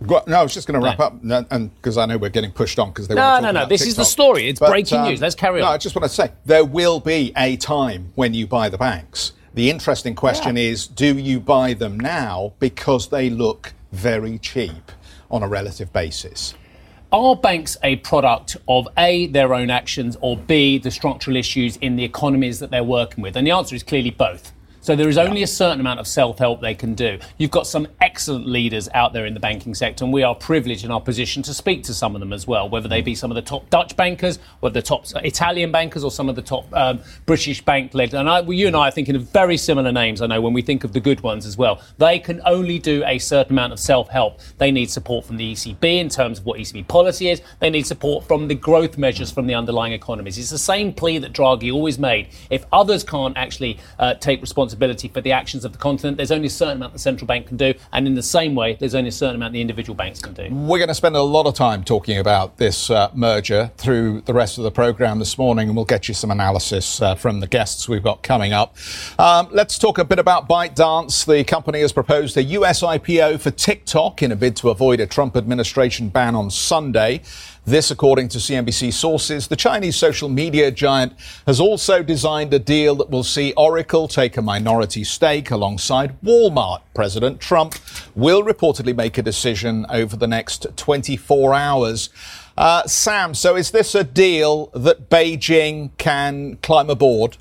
no, 0.00 0.22
I 0.28 0.42
was 0.42 0.54
just 0.54 0.66
going 0.66 0.80
to 0.80 0.84
wrap 0.84 0.98
no. 1.22 1.36
up, 1.36 1.46
and 1.50 1.74
because 1.76 1.96
I 1.98 2.06
know 2.06 2.18
we're 2.18 2.28
getting 2.28 2.52
pushed 2.52 2.78
on 2.78 2.90
because 2.90 3.08
they 3.08 3.14
no, 3.14 3.40
no, 3.40 3.50
no. 3.50 3.66
This 3.66 3.80
TikTok. 3.80 3.88
is 3.88 3.96
the 3.96 4.04
story. 4.04 4.48
It's 4.48 4.60
but, 4.60 4.70
breaking 4.70 4.98
um, 4.98 5.08
news. 5.08 5.20
Let's 5.20 5.34
carry 5.34 5.60
on. 5.60 5.66
No, 5.66 5.72
I 5.72 5.78
just 5.78 5.94
want 5.94 6.04
to 6.04 6.14
say 6.14 6.32
there 6.44 6.64
will 6.64 7.00
be 7.00 7.32
a 7.36 7.56
time 7.56 8.12
when 8.14 8.34
you 8.34 8.46
buy 8.46 8.68
the 8.68 8.78
banks 8.78 9.32
the 9.54 9.70
interesting 9.70 10.16
question 10.16 10.56
yeah. 10.56 10.64
is 10.64 10.88
do 10.88 11.16
you 11.16 11.38
buy 11.38 11.74
them 11.74 11.98
now 11.98 12.52
because 12.58 13.08
they 13.08 13.30
look 13.30 13.72
very 13.92 14.38
cheap 14.38 14.90
on 15.30 15.44
a 15.44 15.48
relative 15.48 15.92
basis? 15.92 16.54
Are 17.12 17.36
banks 17.36 17.76
a 17.84 17.96
product 17.96 18.56
of 18.66 18.88
A, 18.98 19.28
their 19.28 19.54
own 19.54 19.70
actions, 19.70 20.16
or 20.20 20.36
B, 20.36 20.78
the 20.78 20.90
structural 20.90 21.36
issues 21.36 21.76
in 21.76 21.94
the 21.94 22.02
economies 22.02 22.58
that 22.58 22.72
they're 22.72 22.82
working 22.82 23.22
with? 23.22 23.36
And 23.36 23.46
the 23.46 23.52
answer 23.52 23.76
is 23.76 23.84
clearly 23.84 24.10
both. 24.10 24.52
So 24.84 24.94
there 24.94 25.08
is 25.08 25.16
only 25.16 25.42
a 25.42 25.46
certain 25.46 25.80
amount 25.80 25.98
of 25.98 26.06
self 26.06 26.38
help 26.38 26.60
they 26.60 26.74
can 26.74 26.92
do. 26.92 27.18
You've 27.38 27.50
got 27.50 27.66
some 27.66 27.88
excellent 28.02 28.46
leaders 28.46 28.86
out 28.92 29.14
there 29.14 29.24
in 29.24 29.32
the 29.32 29.40
banking 29.40 29.74
sector, 29.74 30.04
and 30.04 30.12
we 30.12 30.22
are 30.22 30.34
privileged 30.34 30.84
in 30.84 30.90
our 30.90 31.00
position 31.00 31.42
to 31.44 31.54
speak 31.54 31.84
to 31.84 31.94
some 31.94 32.14
of 32.14 32.20
them 32.20 32.34
as 32.34 32.46
well, 32.46 32.68
whether 32.68 32.86
they 32.86 33.00
be 33.00 33.14
some 33.14 33.30
of 33.30 33.34
the 33.34 33.40
top 33.40 33.70
Dutch 33.70 33.96
bankers, 33.96 34.38
whether 34.60 34.74
the 34.74 34.86
top 34.86 35.06
Italian 35.24 35.72
bankers, 35.72 36.04
or 36.04 36.10
some 36.10 36.28
of 36.28 36.36
the 36.36 36.42
top 36.42 36.66
um, 36.74 37.00
British 37.24 37.64
bank 37.64 37.94
led. 37.94 38.12
And 38.12 38.28
I, 38.28 38.42
well, 38.42 38.52
you 38.52 38.66
and 38.66 38.76
I 38.76 38.88
are 38.88 38.90
thinking 38.90 39.16
of 39.16 39.22
very 39.30 39.56
similar 39.56 39.90
names, 39.90 40.20
I 40.20 40.26
know, 40.26 40.42
when 40.42 40.52
we 40.52 40.60
think 40.60 40.84
of 40.84 40.92
the 40.92 41.00
good 41.00 41.22
ones 41.22 41.46
as 41.46 41.56
well. 41.56 41.80
They 41.96 42.18
can 42.18 42.42
only 42.44 42.78
do 42.78 43.02
a 43.06 43.18
certain 43.18 43.54
amount 43.54 43.72
of 43.72 43.80
self 43.80 44.10
help. 44.10 44.40
They 44.58 44.70
need 44.70 44.90
support 44.90 45.24
from 45.24 45.38
the 45.38 45.54
ECB 45.54 45.82
in 45.82 46.10
terms 46.10 46.40
of 46.40 46.44
what 46.44 46.60
ECB 46.60 46.86
policy 46.88 47.30
is, 47.30 47.40
they 47.58 47.70
need 47.70 47.86
support 47.86 48.28
from 48.28 48.48
the 48.48 48.54
growth 48.54 48.98
measures 48.98 49.30
from 49.30 49.46
the 49.46 49.54
underlying 49.54 49.94
economies. 49.94 50.36
It's 50.36 50.50
the 50.50 50.58
same 50.58 50.92
plea 50.92 51.16
that 51.20 51.32
Draghi 51.32 51.72
always 51.72 51.98
made. 51.98 52.28
If 52.50 52.66
others 52.70 53.02
can't 53.02 53.34
actually 53.38 53.78
uh, 53.98 54.12
take 54.16 54.42
responsibility, 54.42 54.73
accountability 54.74 55.08
for 55.08 55.20
the 55.20 55.32
actions 55.32 55.64
of 55.64 55.72
the 55.72 55.78
continent. 55.78 56.16
There's 56.16 56.32
only 56.32 56.48
a 56.48 56.50
certain 56.50 56.76
amount 56.76 56.92
the 56.92 56.98
central 56.98 57.26
bank 57.26 57.46
can 57.46 57.56
do, 57.56 57.74
and 57.92 58.06
in 58.06 58.14
the 58.14 58.22
same 58.22 58.54
way, 58.54 58.76
there's 58.78 58.94
only 58.94 59.08
a 59.08 59.12
certain 59.12 59.36
amount 59.36 59.52
the 59.52 59.60
individual 59.60 59.94
banks 59.94 60.20
can 60.20 60.34
do. 60.34 60.48
We're 60.50 60.78
going 60.78 60.88
to 60.88 60.94
spend 60.94 61.16
a 61.16 61.22
lot 61.22 61.46
of 61.46 61.54
time 61.54 61.84
talking 61.84 62.18
about 62.18 62.56
this 62.56 62.90
uh, 62.90 63.10
merger 63.14 63.70
through 63.76 64.22
the 64.22 64.34
rest 64.34 64.58
of 64.58 64.64
the 64.64 64.70
programme 64.70 65.18
this 65.18 65.38
morning, 65.38 65.68
and 65.68 65.76
we'll 65.76 65.84
get 65.84 66.08
you 66.08 66.14
some 66.14 66.30
analysis 66.30 67.00
uh, 67.00 67.14
from 67.14 67.40
the 67.40 67.46
guests 67.46 67.88
we've 67.88 68.02
got 68.02 68.22
coming 68.22 68.52
up. 68.52 68.76
Um, 69.18 69.48
let's 69.52 69.78
talk 69.78 69.98
a 69.98 70.04
bit 70.04 70.18
about 70.18 70.48
ByteDance. 70.48 71.24
The 71.26 71.44
company 71.44 71.80
has 71.80 71.92
proposed 71.92 72.36
a 72.36 72.42
US 72.42 72.82
IPO 72.82 73.40
for 73.40 73.50
TikTok 73.50 74.22
in 74.22 74.32
a 74.32 74.36
bid 74.36 74.56
to 74.56 74.70
avoid 74.70 75.00
a 75.00 75.06
Trump 75.06 75.36
administration 75.36 76.08
ban 76.08 76.34
on 76.34 76.50
Sunday. 76.50 77.22
This, 77.66 77.90
according 77.90 78.28
to 78.28 78.38
CNBC 78.38 78.92
sources, 78.92 79.48
the 79.48 79.56
Chinese 79.56 79.96
social 79.96 80.28
media 80.28 80.70
giant 80.70 81.14
has 81.46 81.60
also 81.60 82.02
designed 82.02 82.52
a 82.52 82.58
deal 82.58 82.94
that 82.96 83.08
will 83.08 83.24
see 83.24 83.54
Oracle 83.56 84.06
take 84.06 84.36
a 84.36 84.42
minority 84.42 85.02
stake 85.02 85.50
alongside 85.50 86.20
Walmart. 86.20 86.82
President 86.94 87.40
Trump 87.40 87.76
will 88.14 88.42
reportedly 88.42 88.94
make 88.94 89.16
a 89.16 89.22
decision 89.22 89.86
over 89.88 90.14
the 90.14 90.26
next 90.26 90.66
24 90.76 91.54
hours. 91.54 92.10
Uh, 92.54 92.86
Sam, 92.86 93.32
so 93.32 93.56
is 93.56 93.70
this 93.70 93.94
a 93.94 94.04
deal 94.04 94.66
that 94.74 95.08
Beijing 95.08 95.90
can 95.96 96.58
climb 96.62 96.90
aboard? 96.90 97.38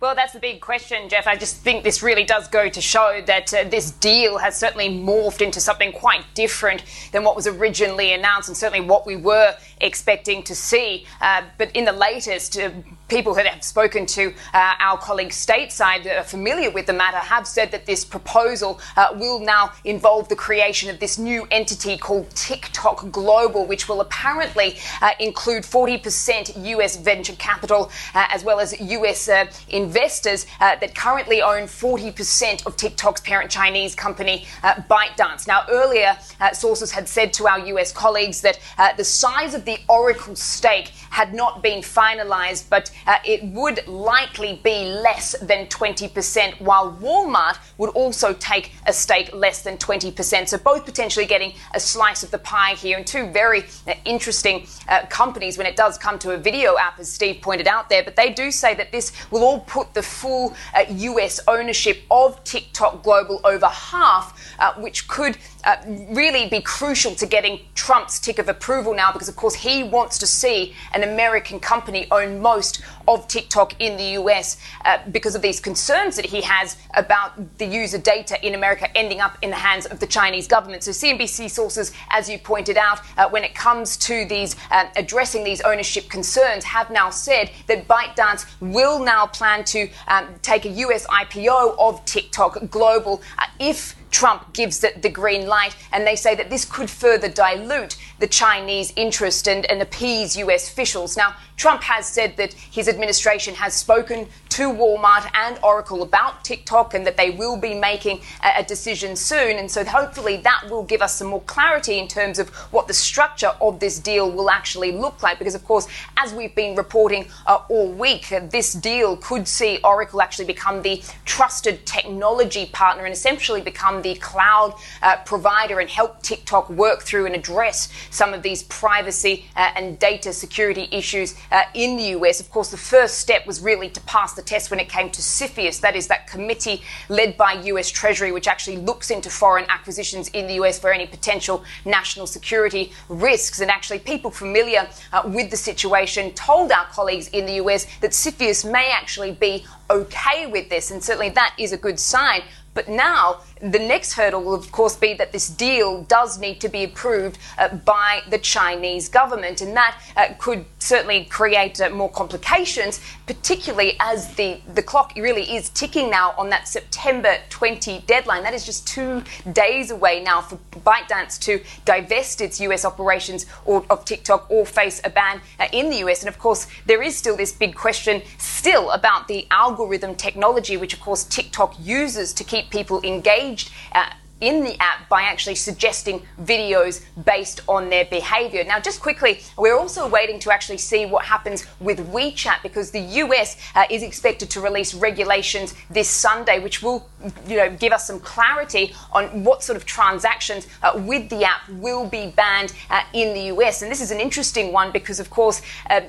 Well, 0.00 0.14
that's 0.14 0.32
the 0.32 0.38
big 0.38 0.62
question, 0.62 1.10
Geoff. 1.10 1.26
I 1.26 1.36
just 1.36 1.56
think 1.56 1.84
this 1.84 2.02
really 2.02 2.24
does 2.24 2.48
go 2.48 2.70
to 2.70 2.80
show 2.80 3.20
that 3.26 3.52
uh, 3.52 3.64
this 3.64 3.90
deal 3.90 4.38
has 4.38 4.56
certainly 4.56 4.88
morphed 4.88 5.42
into 5.42 5.60
something 5.60 5.92
quite 5.92 6.24
different 6.32 6.84
than 7.12 7.22
what 7.22 7.36
was 7.36 7.46
originally 7.46 8.14
announced, 8.14 8.48
and 8.48 8.56
certainly 8.56 8.80
what 8.80 9.06
we 9.06 9.16
were 9.16 9.54
expecting 9.80 10.42
to 10.44 10.54
see. 10.54 11.06
Uh, 11.20 11.42
but 11.58 11.74
in 11.74 11.84
the 11.84 11.92
latest, 11.92 12.58
uh, 12.58 12.70
people 13.08 13.34
who 13.34 13.42
have 13.42 13.64
spoken 13.64 14.06
to 14.06 14.32
uh, 14.54 14.74
our 14.78 14.96
colleagues 14.98 15.34
stateside 15.34 16.04
that 16.04 16.16
are 16.16 16.24
familiar 16.24 16.70
with 16.70 16.86
the 16.86 16.92
matter 16.92 17.16
have 17.16 17.46
said 17.46 17.70
that 17.72 17.86
this 17.86 18.04
proposal 18.04 18.80
uh, 18.96 19.08
will 19.14 19.40
now 19.40 19.72
involve 19.84 20.28
the 20.28 20.36
creation 20.36 20.88
of 20.88 21.00
this 21.00 21.18
new 21.18 21.46
entity 21.50 21.96
called 21.96 22.30
TikTok 22.30 23.10
Global, 23.10 23.66
which 23.66 23.88
will 23.88 24.00
apparently 24.00 24.78
uh, 25.02 25.10
include 25.18 25.64
40% 25.64 26.64
US 26.66 26.96
venture 26.96 27.34
capital 27.34 27.90
as 28.14 28.44
well 28.44 28.60
as 28.60 28.78
US 28.80 29.28
investors 29.68 30.46
uh, 30.60 30.76
that 30.76 30.94
currently 30.94 31.42
own 31.42 31.64
40% 31.64 32.66
of 32.66 32.76
TikTok's 32.76 33.20
parent 33.20 33.50
Chinese 33.50 33.94
company, 33.94 34.46
uh, 34.62 34.74
ByteDance. 34.88 35.46
Now, 35.46 35.64
earlier, 35.68 36.16
uh, 36.40 36.52
sources 36.52 36.90
had 36.90 37.08
said 37.08 37.32
to 37.34 37.48
our 37.48 37.58
US 37.58 37.92
colleagues 37.92 38.40
that 38.42 38.58
uh, 38.78 38.92
the 38.96 39.04
size 39.04 39.54
of 39.54 39.64
the 39.64 39.69
Oracle 39.88 40.36
stake 40.36 40.88
had 41.10 41.34
not 41.34 41.62
been 41.62 41.80
finalized, 41.80 42.68
but 42.70 42.90
uh, 43.06 43.16
it 43.24 43.42
would 43.44 43.86
likely 43.86 44.60
be 44.62 44.84
less 44.84 45.36
than 45.40 45.66
20%, 45.66 46.60
while 46.60 46.96
Walmart 47.00 47.58
would 47.78 47.90
also 47.90 48.32
take 48.34 48.72
a 48.86 48.92
stake 48.92 49.34
less 49.34 49.62
than 49.62 49.76
20%. 49.76 50.48
So, 50.48 50.58
both 50.58 50.84
potentially 50.84 51.26
getting 51.26 51.52
a 51.74 51.80
slice 51.80 52.22
of 52.22 52.30
the 52.30 52.38
pie 52.38 52.74
here, 52.74 52.96
and 52.96 53.06
two 53.06 53.30
very 53.30 53.64
uh, 53.86 53.94
interesting 54.04 54.66
companies 55.08 55.58
when 55.58 55.66
it 55.66 55.76
does 55.76 55.98
come 55.98 56.18
to 56.18 56.32
a 56.32 56.38
video 56.38 56.76
app, 56.78 56.98
as 56.98 57.10
Steve 57.10 57.40
pointed 57.42 57.66
out 57.66 57.88
there. 57.88 58.02
But 58.02 58.16
they 58.16 58.32
do 58.32 58.50
say 58.50 58.74
that 58.74 58.92
this 58.92 59.12
will 59.30 59.42
all 59.42 59.60
put 59.60 59.94
the 59.94 60.02
full 60.02 60.54
uh, 60.74 60.84
US 60.88 61.40
ownership 61.48 62.02
of 62.10 62.42
TikTok 62.44 63.02
Global 63.02 63.40
over 63.44 63.66
half, 63.66 64.39
uh, 64.60 64.74
which 64.74 65.08
could 65.08 65.36
uh, 65.64 65.76
really 66.10 66.48
be 66.48 66.60
crucial 66.60 67.14
to 67.14 67.26
getting 67.26 67.60
Trump's 67.74 68.18
tick 68.20 68.38
of 68.38 68.48
approval 68.48 68.94
now 68.94 69.12
because, 69.12 69.28
of 69.28 69.36
course, 69.36 69.54
he 69.54 69.82
wants 69.82 70.18
to 70.18 70.26
see 70.26 70.74
an 70.94 71.02
American 71.02 71.58
company 71.58 72.06
own 72.10 72.40
most 72.40 72.82
of 73.08 73.26
TikTok 73.28 73.80
in 73.80 73.96
the 73.96 74.20
US 74.20 74.58
uh, 74.84 74.98
because 75.10 75.34
of 75.34 75.42
these 75.42 75.60
concerns 75.60 76.16
that 76.16 76.26
he 76.26 76.40
has 76.42 76.76
about 76.94 77.58
the 77.58 77.66
user 77.66 77.98
data 77.98 78.38
in 78.46 78.54
America 78.54 78.94
ending 78.96 79.20
up 79.20 79.36
in 79.42 79.50
the 79.50 79.56
hands 79.56 79.86
of 79.86 80.00
the 80.00 80.06
Chinese 80.06 80.46
government. 80.46 80.82
So, 80.82 80.90
CNBC 80.92 81.50
sources, 81.50 81.92
as 82.10 82.28
you 82.28 82.38
pointed 82.38 82.76
out, 82.76 83.00
uh, 83.16 83.28
when 83.28 83.44
it 83.44 83.54
comes 83.54 83.96
to 83.98 84.24
these 84.26 84.56
uh, 84.70 84.86
addressing 84.96 85.44
these 85.44 85.60
ownership 85.62 86.08
concerns, 86.08 86.64
have 86.64 86.90
now 86.90 87.10
said 87.10 87.50
that 87.66 87.88
ByteDance 87.88 88.46
will 88.60 89.02
now 89.02 89.26
plan 89.26 89.64
to 89.64 89.88
um, 90.08 90.28
take 90.42 90.64
a 90.64 90.70
US 90.70 91.06
IPO 91.06 91.76
of 91.78 92.04
TikTok 92.04 92.70
global 92.70 93.22
uh, 93.38 93.46
if 93.58 93.96
Trump 94.10 94.52
gives 94.52 94.80
the, 94.80 94.92
the, 95.00 95.08
green 95.08 95.46
light, 95.46 95.76
and 95.92 96.06
they 96.06 96.16
say 96.16 96.34
that 96.34 96.50
this 96.50 96.64
could 96.64 96.90
further 96.90 97.28
dilute 97.28 97.96
the 98.18 98.26
Chinese 98.26 98.92
interest 98.96 99.48
and, 99.48 99.64
and 99.66 99.80
appease 99.80 100.36
US 100.36 100.70
officials. 100.70 101.16
Now, 101.16 101.36
Trump 101.56 101.82
has 101.82 102.06
said 102.06 102.36
that 102.36 102.52
his 102.52 102.88
administration 102.88 103.54
has 103.54 103.74
spoken 103.74 104.28
to 104.50 104.68
Walmart 104.68 105.30
and 105.34 105.58
Oracle 105.62 106.02
about 106.02 106.44
TikTok 106.44 106.94
and 106.94 107.06
that 107.06 107.16
they 107.16 107.30
will 107.30 107.56
be 107.56 107.74
making 107.74 108.20
a, 108.44 108.60
a, 108.60 108.64
decision 108.64 109.14
soon. 109.14 109.58
And 109.58 109.70
so 109.70 109.84
hopefully 109.84 110.36
that 110.38 110.64
will 110.68 110.82
give 110.82 111.02
us 111.02 111.14
some 111.14 111.28
more 111.28 111.40
clarity 111.42 111.98
in 111.98 112.08
terms 112.08 112.38
of 112.38 112.50
what 112.72 112.88
the 112.88 112.94
structure 112.94 113.52
of 113.60 113.80
this 113.80 113.98
deal 113.98 114.30
will 114.30 114.50
actually 114.50 114.92
look 114.92 115.22
like. 115.22 115.38
Because, 115.38 115.54
of 115.54 115.64
course, 115.64 115.86
as 116.16 116.34
we've 116.34 116.54
been 116.54 116.76
reporting 116.76 117.28
uh, 117.46 117.62
all 117.68 117.90
week, 117.92 118.30
uh, 118.32 118.40
this 118.50 118.72
deal 118.72 119.16
could 119.16 119.46
see 119.46 119.78
Oracle 119.84 120.20
actually 120.20 120.46
become 120.46 120.82
the 120.82 121.02
trusted 121.24 121.86
technology 121.86 122.66
partner 122.66 123.04
and 123.04 123.14
essentially 123.14 123.60
become 123.60 124.02
the 124.02 124.16
cloud 124.16 124.74
uh, 125.02 125.16
provider 125.24 125.80
and 125.80 125.88
help 125.88 126.22
TikTok 126.22 126.68
work 126.70 127.02
through 127.02 127.26
and 127.26 127.34
address 127.34 127.88
some 128.10 128.34
of 128.34 128.42
these 128.42 128.64
privacy 128.64 129.46
uh, 129.56 129.70
and 129.76 129.98
data 129.98 130.32
security 130.32 130.88
issues 130.90 131.34
uh, 131.52 131.62
in 131.74 131.96
the 131.96 132.18
US. 132.18 132.40
Of 132.40 132.50
course, 132.50 132.70
the 132.70 132.76
first 132.76 133.18
step 133.18 133.46
was 133.46 133.60
really 133.60 133.88
to 133.90 134.00
pass 134.02 134.34
the 134.34 134.39
test 134.42 134.70
when 134.70 134.80
it 134.80 134.88
came 134.88 135.10
to 135.10 135.20
CFIUS, 135.20 135.80
that 135.80 135.96
is, 135.96 136.06
that 136.08 136.26
committee 136.26 136.82
led 137.08 137.36
by 137.36 137.52
US 137.52 137.90
Treasury, 137.90 138.32
which 138.32 138.48
actually 138.48 138.76
looks 138.76 139.10
into 139.10 139.30
foreign 139.30 139.64
acquisitions 139.68 140.28
in 140.28 140.46
the 140.46 140.54
US 140.54 140.78
for 140.78 140.92
any 140.92 141.06
potential 141.06 141.64
national 141.84 142.26
security 142.26 142.92
risks. 143.08 143.60
And 143.60 143.70
actually, 143.70 143.98
people 144.00 144.30
familiar 144.30 144.88
uh, 145.12 145.22
with 145.24 145.50
the 145.50 145.56
situation 145.56 146.32
told 146.32 146.72
our 146.72 146.86
colleagues 146.86 147.28
in 147.28 147.46
the 147.46 147.54
US 147.54 147.86
that 148.00 148.12
CFIUS 148.12 148.70
may 148.70 148.90
actually 148.90 149.32
be 149.32 149.64
okay 149.90 150.46
with 150.46 150.68
this, 150.68 150.90
and 150.90 151.02
certainly 151.02 151.30
that 151.30 151.54
is 151.58 151.72
a 151.72 151.76
good 151.76 151.98
sign. 151.98 152.42
But 152.74 152.88
now 152.88 153.40
the 153.60 153.78
next 153.78 154.14
hurdle 154.14 154.42
will, 154.42 154.54
of 154.54 154.72
course, 154.72 154.96
be 154.96 155.12
that 155.14 155.32
this 155.32 155.48
deal 155.48 156.02
does 156.04 156.38
need 156.38 156.60
to 156.60 156.68
be 156.68 156.84
approved 156.84 157.38
uh, 157.58 157.68
by 157.68 158.22
the 158.30 158.38
Chinese 158.38 159.08
government, 159.08 159.60
and 159.60 159.76
that 159.76 160.00
uh, 160.16 160.28
could 160.38 160.64
certainly 160.78 161.24
create 161.26 161.80
uh, 161.80 161.90
more 161.90 162.10
complications, 162.10 163.00
particularly 163.26 163.96
as 164.00 164.34
the, 164.36 164.60
the 164.74 164.82
clock 164.82 165.12
really 165.16 165.42
is 165.54 165.68
ticking 165.70 166.08
now 166.10 166.34
on 166.38 166.48
that 166.48 166.68
September 166.68 167.36
20 167.50 168.02
deadline. 168.06 168.42
That 168.42 168.54
is 168.54 168.64
just 168.64 168.86
two 168.86 169.22
days 169.52 169.90
away 169.90 170.22
now 170.22 170.40
for 170.40 170.58
ByteDance 170.80 171.38
to 171.40 171.62
divest 171.84 172.40
its 172.40 172.60
US 172.60 172.84
operations 172.86 173.44
or, 173.66 173.84
of 173.90 174.06
TikTok 174.06 174.50
or 174.50 174.64
face 174.64 175.02
a 175.04 175.10
ban 175.10 175.40
uh, 175.58 175.66
in 175.72 175.90
the 175.90 175.96
US. 176.08 176.20
And 176.20 176.28
of 176.28 176.38
course, 176.38 176.66
there 176.86 177.02
is 177.02 177.14
still 177.14 177.36
this 177.36 177.52
big 177.52 177.74
question 177.74 178.22
still 178.38 178.90
about 178.90 179.28
the 179.28 179.46
algorithm 179.50 180.14
technology, 180.14 180.78
which 180.78 180.94
of 180.94 181.00
course 181.00 181.24
TikTok 181.24 181.74
uses 181.78 182.32
to 182.32 182.44
keep 182.44 182.70
people 182.70 183.02
engaged 183.02 183.49
engaged 183.50 183.70
uh, 183.92 184.10
in 184.40 184.64
the 184.64 184.80
app 184.80 185.08
by 185.08 185.22
actually 185.22 185.54
suggesting 185.54 186.22
videos 186.42 187.02
based 187.24 187.60
on 187.68 187.90
their 187.90 188.04
behavior. 188.06 188.64
Now, 188.64 188.80
just 188.80 189.00
quickly, 189.00 189.40
we're 189.56 189.76
also 189.76 190.08
waiting 190.08 190.38
to 190.40 190.52
actually 190.52 190.78
see 190.78 191.06
what 191.06 191.24
happens 191.24 191.66
with 191.80 191.98
WeChat 192.10 192.62
because 192.62 192.90
the 192.90 193.00
US 193.00 193.56
uh, 193.74 193.84
is 193.90 194.02
expected 194.02 194.50
to 194.50 194.60
release 194.60 194.94
regulations 194.94 195.74
this 195.90 196.08
Sunday, 196.08 196.58
which 196.58 196.82
will, 196.82 197.08
you 197.46 197.56
know, 197.56 197.70
give 197.70 197.92
us 197.92 198.06
some 198.06 198.20
clarity 198.20 198.94
on 199.12 199.44
what 199.44 199.62
sort 199.62 199.76
of 199.76 199.84
transactions 199.84 200.66
uh, 200.82 201.00
with 201.04 201.28
the 201.28 201.44
app 201.44 201.68
will 201.68 202.06
be 202.06 202.32
banned 202.36 202.72
uh, 202.88 203.02
in 203.12 203.34
the 203.34 203.54
US. 203.54 203.82
And 203.82 203.90
this 203.90 204.00
is 204.00 204.10
an 204.10 204.20
interesting 204.20 204.72
one 204.72 204.90
because, 204.90 205.20
of 205.20 205.28
course, 205.28 205.60
uh, 205.90 206.00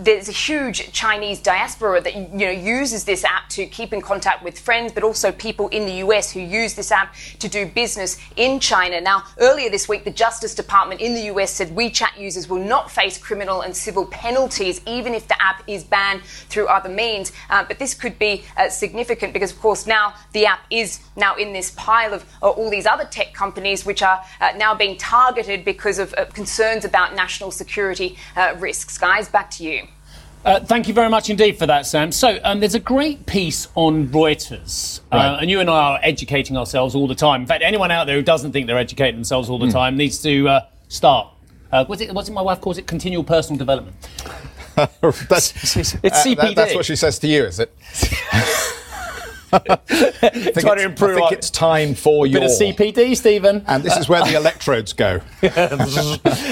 there's 0.00 0.28
a 0.28 0.32
huge 0.32 0.92
Chinese 0.92 1.40
diaspora 1.40 2.00
that 2.00 2.14
you 2.14 2.46
know 2.46 2.50
uses 2.50 3.04
this 3.04 3.24
app 3.24 3.48
to 3.50 3.66
keep 3.66 3.92
in 3.92 4.00
contact 4.00 4.42
with 4.42 4.58
friends, 4.58 4.92
but 4.92 5.02
also 5.02 5.30
people 5.32 5.68
in 5.68 5.84
the 5.84 5.94
US 6.04 6.32
who 6.32 6.40
use 6.40 6.74
this 6.74 6.90
app 6.90 7.14
to 7.40 7.48
do 7.48 7.66
business 7.74 8.18
in 8.36 8.60
China. 8.60 9.00
Now, 9.00 9.24
earlier 9.38 9.70
this 9.70 9.88
week, 9.88 10.04
the 10.04 10.10
Justice 10.10 10.54
Department 10.54 11.00
in 11.00 11.14
the 11.14 11.22
US 11.34 11.50
said 11.50 11.68
WeChat 11.70 12.18
users 12.18 12.48
will 12.48 12.64
not 12.64 12.90
face 12.90 13.18
criminal 13.18 13.62
and 13.62 13.76
civil 13.76 14.06
penalties, 14.06 14.80
even 14.86 15.14
if 15.14 15.28
the 15.28 15.40
app 15.42 15.62
is 15.66 15.84
banned 15.84 16.22
through 16.22 16.66
other 16.68 16.88
means. 16.88 17.32
Uh, 17.50 17.64
but 17.66 17.78
this 17.78 17.94
could 17.94 18.18
be 18.18 18.44
uh, 18.56 18.68
significant 18.68 19.32
because, 19.32 19.52
of 19.52 19.60
course, 19.60 19.86
now 19.86 20.14
the 20.32 20.46
app 20.46 20.60
is 20.70 21.00
now 21.16 21.36
in 21.36 21.52
this 21.52 21.70
pile 21.72 22.14
of 22.14 22.24
uh, 22.42 22.48
all 22.48 22.70
these 22.70 22.86
other 22.86 23.04
tech 23.04 23.34
companies 23.34 23.84
which 23.84 24.02
are 24.02 24.22
uh, 24.40 24.52
now 24.56 24.74
being 24.74 24.96
targeted 24.96 25.64
because 25.64 25.98
of 25.98 26.14
concerns 26.32 26.84
about 26.84 27.14
national 27.14 27.50
security 27.50 28.16
uh, 28.36 28.54
risks. 28.58 28.98
Guys, 28.98 29.28
back 29.28 29.50
to 29.50 29.64
you. 29.64 29.86
Uh, 30.44 30.60
thank 30.60 30.88
you 30.88 30.92
very 30.94 31.08
much 31.08 31.30
indeed 31.30 31.58
for 31.58 31.66
that, 31.66 31.86
Sam. 31.86 32.12
So, 32.12 32.38
um, 32.44 32.60
there's 32.60 32.74
a 32.74 32.80
great 32.80 33.24
piece 33.24 33.68
on 33.74 34.08
Reuters, 34.08 35.00
uh, 35.10 35.38
and 35.40 35.50
you 35.50 35.60
and 35.60 35.70
I 35.70 35.92
are 35.92 36.00
educating 36.02 36.58
ourselves 36.58 36.94
all 36.94 37.08
the 37.08 37.14
time. 37.14 37.40
In 37.40 37.46
fact, 37.46 37.62
anyone 37.64 37.90
out 37.90 38.06
there 38.06 38.16
who 38.16 38.22
doesn't 38.22 38.52
think 38.52 38.66
they're 38.66 38.76
educating 38.76 39.16
themselves 39.16 39.48
all 39.48 39.58
the 39.58 39.66
mm. 39.66 39.72
time 39.72 39.96
needs 39.96 40.20
to 40.22 40.46
uh, 40.48 40.66
start. 40.88 41.28
Uh, 41.72 41.86
what's, 41.86 42.02
it, 42.02 42.12
what's 42.12 42.28
it 42.28 42.32
my 42.32 42.42
wife 42.42 42.60
calls 42.60 42.76
it? 42.76 42.86
Continual 42.86 43.24
personal 43.24 43.58
development. 43.58 43.96
that's, 45.30 45.76
It's 45.76 45.94
uh, 45.94 46.34
that- 46.34 46.52
that's 46.54 46.74
what 46.74 46.84
she 46.84 46.96
says 46.96 47.18
to 47.20 47.26
you, 47.26 47.44
is 47.44 47.58
it? 47.58 47.72
Trying 49.60 49.80
to 49.86 50.52
it's, 50.52 50.82
improve 50.82 51.16
I 51.18 51.20
think 51.28 51.32
it's 51.32 51.50
time 51.50 51.94
for 51.94 52.24
Bit 52.24 52.32
your. 52.32 52.44
of 52.44 52.50
CPD, 52.50 53.16
Stephen. 53.16 53.64
and 53.66 53.82
this 53.82 53.96
is 53.96 54.08
where 54.08 54.22
the 54.24 54.34
electrodes 54.36 54.92
go. 54.92 55.20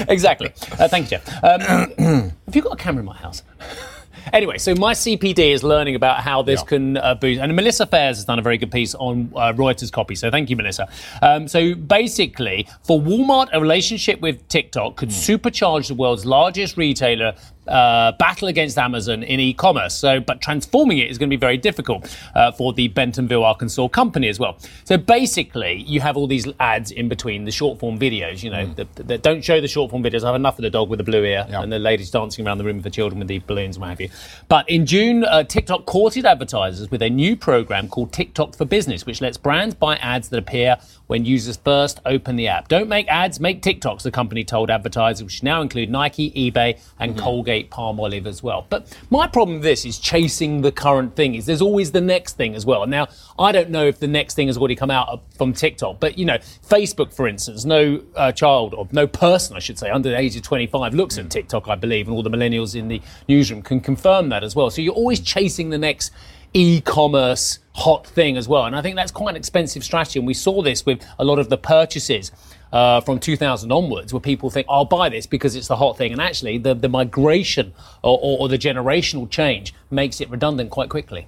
exactly. 0.09 0.49
Uh, 0.79 0.87
thank 0.87 1.11
you, 1.11 1.17
Geoff. 1.17 1.43
Um, 1.43 1.91
have 2.45 2.55
you 2.55 2.61
got 2.61 2.73
a 2.73 2.77
camera 2.77 2.99
in 3.01 3.05
my 3.05 3.17
house? 3.17 3.43
Anyway, 4.31 4.57
so 4.57 4.73
my 4.75 4.93
CPD 4.93 5.51
is 5.53 5.63
learning 5.65 5.95
about 5.95 6.21
how 6.21 6.41
this 6.41 6.61
Yeah. 6.61 6.65
can 6.65 6.97
uh, 6.97 7.13
boost. 7.13 7.41
And 7.41 7.53
Melissa 7.57 7.85
Fares 7.85 8.15
has 8.17 8.25
done 8.25 8.39
a 8.39 8.41
very 8.41 8.57
good 8.57 8.71
piece 8.71 8.95
on 8.95 9.29
uh, 9.35 9.51
Reuters 9.51 9.91
copy. 9.91 10.15
So 10.15 10.31
thank 10.31 10.49
you, 10.49 10.55
Melissa. 10.55 10.87
Um, 11.21 11.45
so 11.49 11.75
basically, 11.75 12.67
for 12.83 13.01
Walmart, 13.01 13.49
a 13.51 13.59
relationship 13.59 14.21
with 14.21 14.47
TikTok 14.47 14.95
could 14.95 15.09
supercharge 15.09 15.89
the 15.89 15.93
world's 15.95 16.25
largest 16.25 16.77
retailer 16.77 17.35
uh, 17.67 18.11
battle 18.13 18.47
against 18.47 18.77
Amazon 18.77 19.23
in 19.23 19.39
e-commerce. 19.39 19.93
So, 19.95 20.19
but 20.19 20.41
transforming 20.41 20.97
it 20.97 21.09
is 21.09 21.17
going 21.17 21.29
to 21.29 21.35
be 21.35 21.39
very 21.39 21.57
difficult 21.57 22.15
uh, 22.35 22.51
for 22.51 22.73
the 22.73 22.87
Bentonville, 22.89 23.43
Arkansas 23.43 23.87
company 23.89 24.27
as 24.27 24.39
well. 24.39 24.57
So 24.83 24.97
basically, 24.97 25.81
you 25.83 26.01
have 26.01 26.17
all 26.17 26.27
these 26.27 26.47
ads 26.59 26.91
in 26.91 27.07
between 27.09 27.45
the 27.45 27.51
short 27.51 27.79
form 27.79 27.97
videos. 27.97 28.43
You 28.43 28.49
know, 28.49 28.65
that, 28.73 28.95
that 28.95 29.21
don't 29.23 29.43
show 29.43 29.61
the 29.61 29.67
short 29.67 29.91
form 29.91 30.03
videos. 30.03 30.23
I 30.23 30.27
have 30.27 30.35
enough 30.35 30.57
of 30.59 30.63
the 30.63 30.69
dog 30.69 30.89
with 30.89 30.97
the 30.97 31.03
blue 31.03 31.23
ear 31.23 31.45
Yeah. 31.49 31.61
and 31.61 31.71
the 31.71 31.79
ladies 31.79 32.11
dancing 32.11 32.45
around 32.45 32.57
the 32.57 32.63
room 32.65 32.77
with 32.77 32.83
the 32.83 32.89
children 32.89 33.19
with 33.19 33.27
the 33.27 33.39
balloons 33.39 33.75
and 33.77 33.81
what 33.81 33.89
have 33.89 34.01
you. 34.01 34.09
But 34.49 34.69
in 34.69 34.85
June, 34.85 35.23
uh, 35.23 35.43
TikTok 35.43 35.85
courted 35.85 36.25
advertisers 36.25 36.91
with 36.91 37.01
a 37.01 37.09
new 37.09 37.35
program 37.35 37.87
called 37.87 38.11
TikTok 38.11 38.55
for 38.55 38.65
Business, 38.65 39.05
which 39.05 39.21
lets 39.21 39.37
brands 39.37 39.75
buy 39.75 39.95
ads 39.97 40.29
that 40.29 40.37
appear 40.39 40.77
when 41.07 41.25
users 41.25 41.57
first 41.57 41.99
open 42.05 42.35
the 42.35 42.47
app. 42.47 42.67
Don't 42.67 42.89
make 42.89 43.07
ads, 43.07 43.39
make 43.39 43.61
TikToks, 43.61 44.01
the 44.03 44.11
company 44.11 44.43
told 44.43 44.69
advertisers, 44.69 45.23
which 45.23 45.43
now 45.43 45.61
include 45.61 45.89
Nike, 45.89 46.31
eBay, 46.31 46.79
and 46.99 47.17
Colgate 47.17 47.52
Palmolive 47.61 48.25
as 48.25 48.41
well. 48.41 48.65
But 48.69 48.97
my 49.09 49.27
problem 49.27 49.55
with 49.55 49.63
this 49.63 49.85
is 49.85 49.99
chasing 49.99 50.61
the 50.61 50.71
current 50.71 51.15
thing. 51.15 51.35
Is 51.35 51.45
there's 51.45 51.61
always 51.61 51.91
the 51.91 52.01
next 52.01 52.37
thing 52.37 52.55
as 52.55 52.65
well. 52.65 52.85
Now 52.87 53.07
I 53.37 53.51
don't 53.51 53.69
know 53.69 53.85
if 53.85 53.99
the 53.99 54.07
next 54.07 54.33
thing 54.35 54.47
has 54.47 54.57
already 54.57 54.75
come 54.75 54.91
out 54.91 55.21
from 55.37 55.53
TikTok, 55.53 55.99
but 55.99 56.17
you 56.17 56.25
know, 56.25 56.37
Facebook, 56.37 57.13
for 57.13 57.27
instance, 57.27 57.65
no 57.65 58.01
uh, 58.15 58.31
child 58.31 58.73
or 58.73 58.87
no 58.91 59.07
person, 59.07 59.55
I 59.55 59.59
should 59.59 59.77
say, 59.77 59.89
under 59.89 60.09
the 60.09 60.17
age 60.17 60.35
of 60.35 60.41
25 60.43 60.93
looks 60.93 61.17
at 61.17 61.29
TikTok, 61.29 61.67
I 61.67 61.75
believe, 61.75 62.07
and 62.07 62.15
all 62.15 62.23
the 62.23 62.29
millennials 62.29 62.75
in 62.75 62.87
the 62.87 63.01
newsroom 63.27 63.61
can 63.61 63.79
confirm 63.79 64.29
that 64.29 64.43
as 64.43 64.55
well. 64.55 64.69
So 64.69 64.81
you're 64.81 64.93
always 64.93 65.19
chasing 65.19 65.69
the 65.69 65.77
next 65.77 66.11
e-commerce 66.53 67.59
hot 67.75 68.05
thing 68.05 68.37
as 68.37 68.47
well. 68.47 68.65
And 68.65 68.75
I 68.75 68.81
think 68.81 68.95
that's 68.95 69.11
quite 69.11 69.31
an 69.31 69.35
expensive 69.35 69.83
strategy. 69.83 70.19
And 70.19 70.27
we 70.27 70.33
saw 70.33 70.61
this 70.61 70.85
with 70.85 71.03
a 71.17 71.25
lot 71.25 71.39
of 71.39 71.49
the 71.49 71.57
purchases 71.57 72.31
uh, 72.73 72.99
from 73.01 73.19
2000 73.19 73.71
onwards, 73.71 74.11
where 74.11 74.19
people 74.19 74.49
think, 74.49 74.67
I'll 74.69 74.83
buy 74.83 75.07
this 75.07 75.25
because 75.27 75.55
it's 75.55 75.67
the 75.67 75.75
hot 75.75 75.97
thing. 75.97 76.11
And 76.11 76.19
actually, 76.19 76.57
the, 76.57 76.73
the 76.73 76.89
migration 76.89 77.73
or, 78.01 78.19
or, 78.21 78.39
or 78.39 78.49
the 78.49 78.57
generational 78.57 79.29
change 79.29 79.73
makes 79.91 80.19
it 80.19 80.29
redundant 80.29 80.71
quite 80.71 80.89
quickly. 80.89 81.27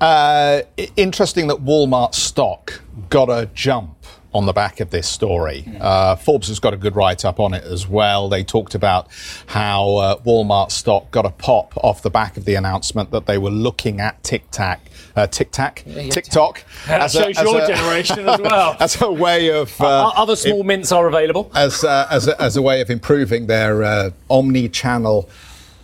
Uh, 0.00 0.62
interesting 0.96 1.46
that 1.46 1.58
Walmart 1.58 2.14
stock 2.14 2.82
got 3.08 3.30
a 3.30 3.48
jump 3.54 3.96
on 4.32 4.46
the 4.46 4.52
back 4.52 4.80
of 4.80 4.90
this 4.90 5.08
story. 5.08 5.64
Uh, 5.80 6.14
Forbes 6.16 6.48
has 6.48 6.60
got 6.60 6.72
a 6.72 6.76
good 6.76 6.94
write 6.94 7.24
up 7.24 7.40
on 7.40 7.52
it 7.54 7.64
as 7.64 7.88
well. 7.88 8.28
They 8.28 8.44
talked 8.44 8.74
about 8.74 9.08
how 9.46 9.96
uh, 9.96 10.16
Walmart 10.18 10.70
stock 10.70 11.10
got 11.10 11.26
a 11.26 11.30
pop 11.30 11.76
off 11.78 12.02
the 12.02 12.10
back 12.10 12.36
of 12.36 12.44
the 12.44 12.54
announcement 12.54 13.10
that 13.10 13.26
they 13.26 13.38
were 13.38 13.50
looking 13.50 14.00
at 14.00 14.22
TikTok, 14.22 14.80
uh, 15.16 15.26
TikTok, 15.26 15.82
TikTok, 15.84 16.64
That 16.86 17.10
shows 17.10 17.40
your 17.40 17.66
generation 17.66 18.28
as 18.28 18.40
well. 18.40 18.76
as 18.80 19.00
a 19.02 19.10
way 19.10 19.50
of 19.50 19.80
uh, 19.80 20.12
Other 20.14 20.36
small 20.36 20.62
mints 20.62 20.92
are 20.92 21.08
available. 21.08 21.50
as 21.54 21.82
uh, 21.82 22.06
as, 22.10 22.28
a, 22.28 22.40
as 22.40 22.56
a 22.56 22.62
way 22.62 22.80
of 22.80 22.90
improving 22.90 23.46
their 23.48 23.82
uh, 23.82 24.10
omni-channel 24.30 25.28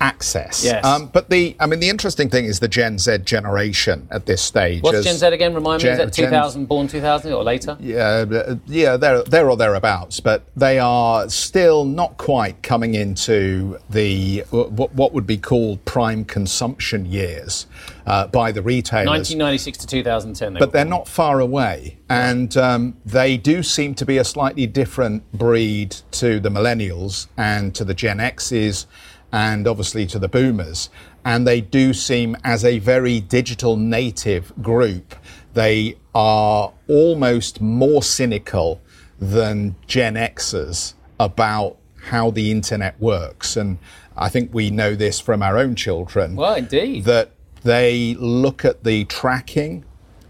access. 0.01 0.65
Yes. 0.65 0.85
Um, 0.85 1.09
but 1.13 1.31
the 1.31 1.57
I 1.61 1.67
mean 1.67 1.81
the 1.81 1.89
interesting 1.89 2.29
thing 2.29 2.45
is 2.45 2.61
the 2.61 2.69
Gen 2.69 2.99
Z 2.99 3.19
generation 3.19 4.09
at 4.11 4.27
this 4.27 4.43
stage. 4.43 4.83
What's 4.83 5.05
Gen 5.05 5.17
Z 5.17 5.27
again? 5.27 5.55
Remind 5.55 5.83
me, 5.83 5.89
is 5.89 5.99
Gen- 5.99 6.07
that 6.07 6.15
Gen- 6.15 6.27
2000, 6.27 6.67
born 6.67 6.89
2000 6.89 7.33
or 7.33 7.43
later? 7.43 7.77
Yeah, 7.81 8.25
uh, 8.31 8.57
yeah, 8.67 8.97
they're 8.97 9.23
there 9.23 9.49
or 9.51 9.57
thereabouts, 9.57 10.21
but 10.21 10.45
they 10.57 10.79
are 10.79 11.29
still 11.29 11.85
not 11.85 12.17
quite 12.17 12.63
coming 12.63 12.95
into 12.95 13.79
the 13.91 14.41
what, 14.51 14.95
what 14.95 15.13
would 15.13 15.27
be 15.27 15.39
called 15.39 15.85
prime 15.85 16.25
consumption 16.25 17.07
years 17.07 17.67
uh, 18.07 18.27
by 18.29 18.53
the 18.53 18.63
retailers. 18.63 19.07
1996 19.07 19.79
to 19.79 19.87
2010. 19.87 20.55
they 20.55 20.61
but 20.61 20.73
they're 20.73 20.85
born. 20.85 20.91
not 20.91 21.09
far 21.09 21.41
away, 21.41 21.99
and 22.09 22.57
um, 22.57 22.97
they 23.05 23.37
do 23.37 23.63
seem 23.63 23.95
to 23.95 24.07
be 24.07 24.19
a 24.19 24.25
slightly 24.25 24.67
different 24.67 25.31
breed 25.33 25.97
to 26.13 26.41
the 26.41 26.49
millennials 26.49 27.27
and 27.37 27.75
to 27.75 27.85
the 27.85 27.95
Gen 27.95 28.21
X's, 28.21 28.87
and 29.33 29.67
obviously 29.67 30.07
to 30.07 30.19
the 30.19 30.29
boomers. 30.29 30.91
And 31.25 31.47
they 31.47 31.61
do 31.61 31.93
seem, 31.93 32.37
as 32.45 32.65
a 32.65 32.79
very 32.79 33.21
digital 33.21 33.77
native 33.77 34.53
group, 34.63 35.15
they 35.55 35.97
are 36.15 36.73
almost 36.89 37.61
more 37.61 38.03
cynical 38.03 38.81
than 39.19 39.75
Gen 39.87 40.15
Xers 40.15 40.95
about 41.19 41.77
how 42.05 42.31
the 42.31 42.51
internet 42.51 43.01
works. 43.01 43.57
And 43.57 43.79
I 44.17 44.29
think 44.29 44.55
we 44.55 44.71
know 44.71 44.95
this 44.95 45.19
from 45.19 45.43
our 45.43 45.59
own 45.59 45.75
children 45.75 46.37
Well, 46.37 46.55
indeed. 46.55 47.05
that 47.05 47.31
they 47.63 48.15
look 48.19 48.65
at 48.65 48.85
the 48.85 49.05
tracking 49.07 49.85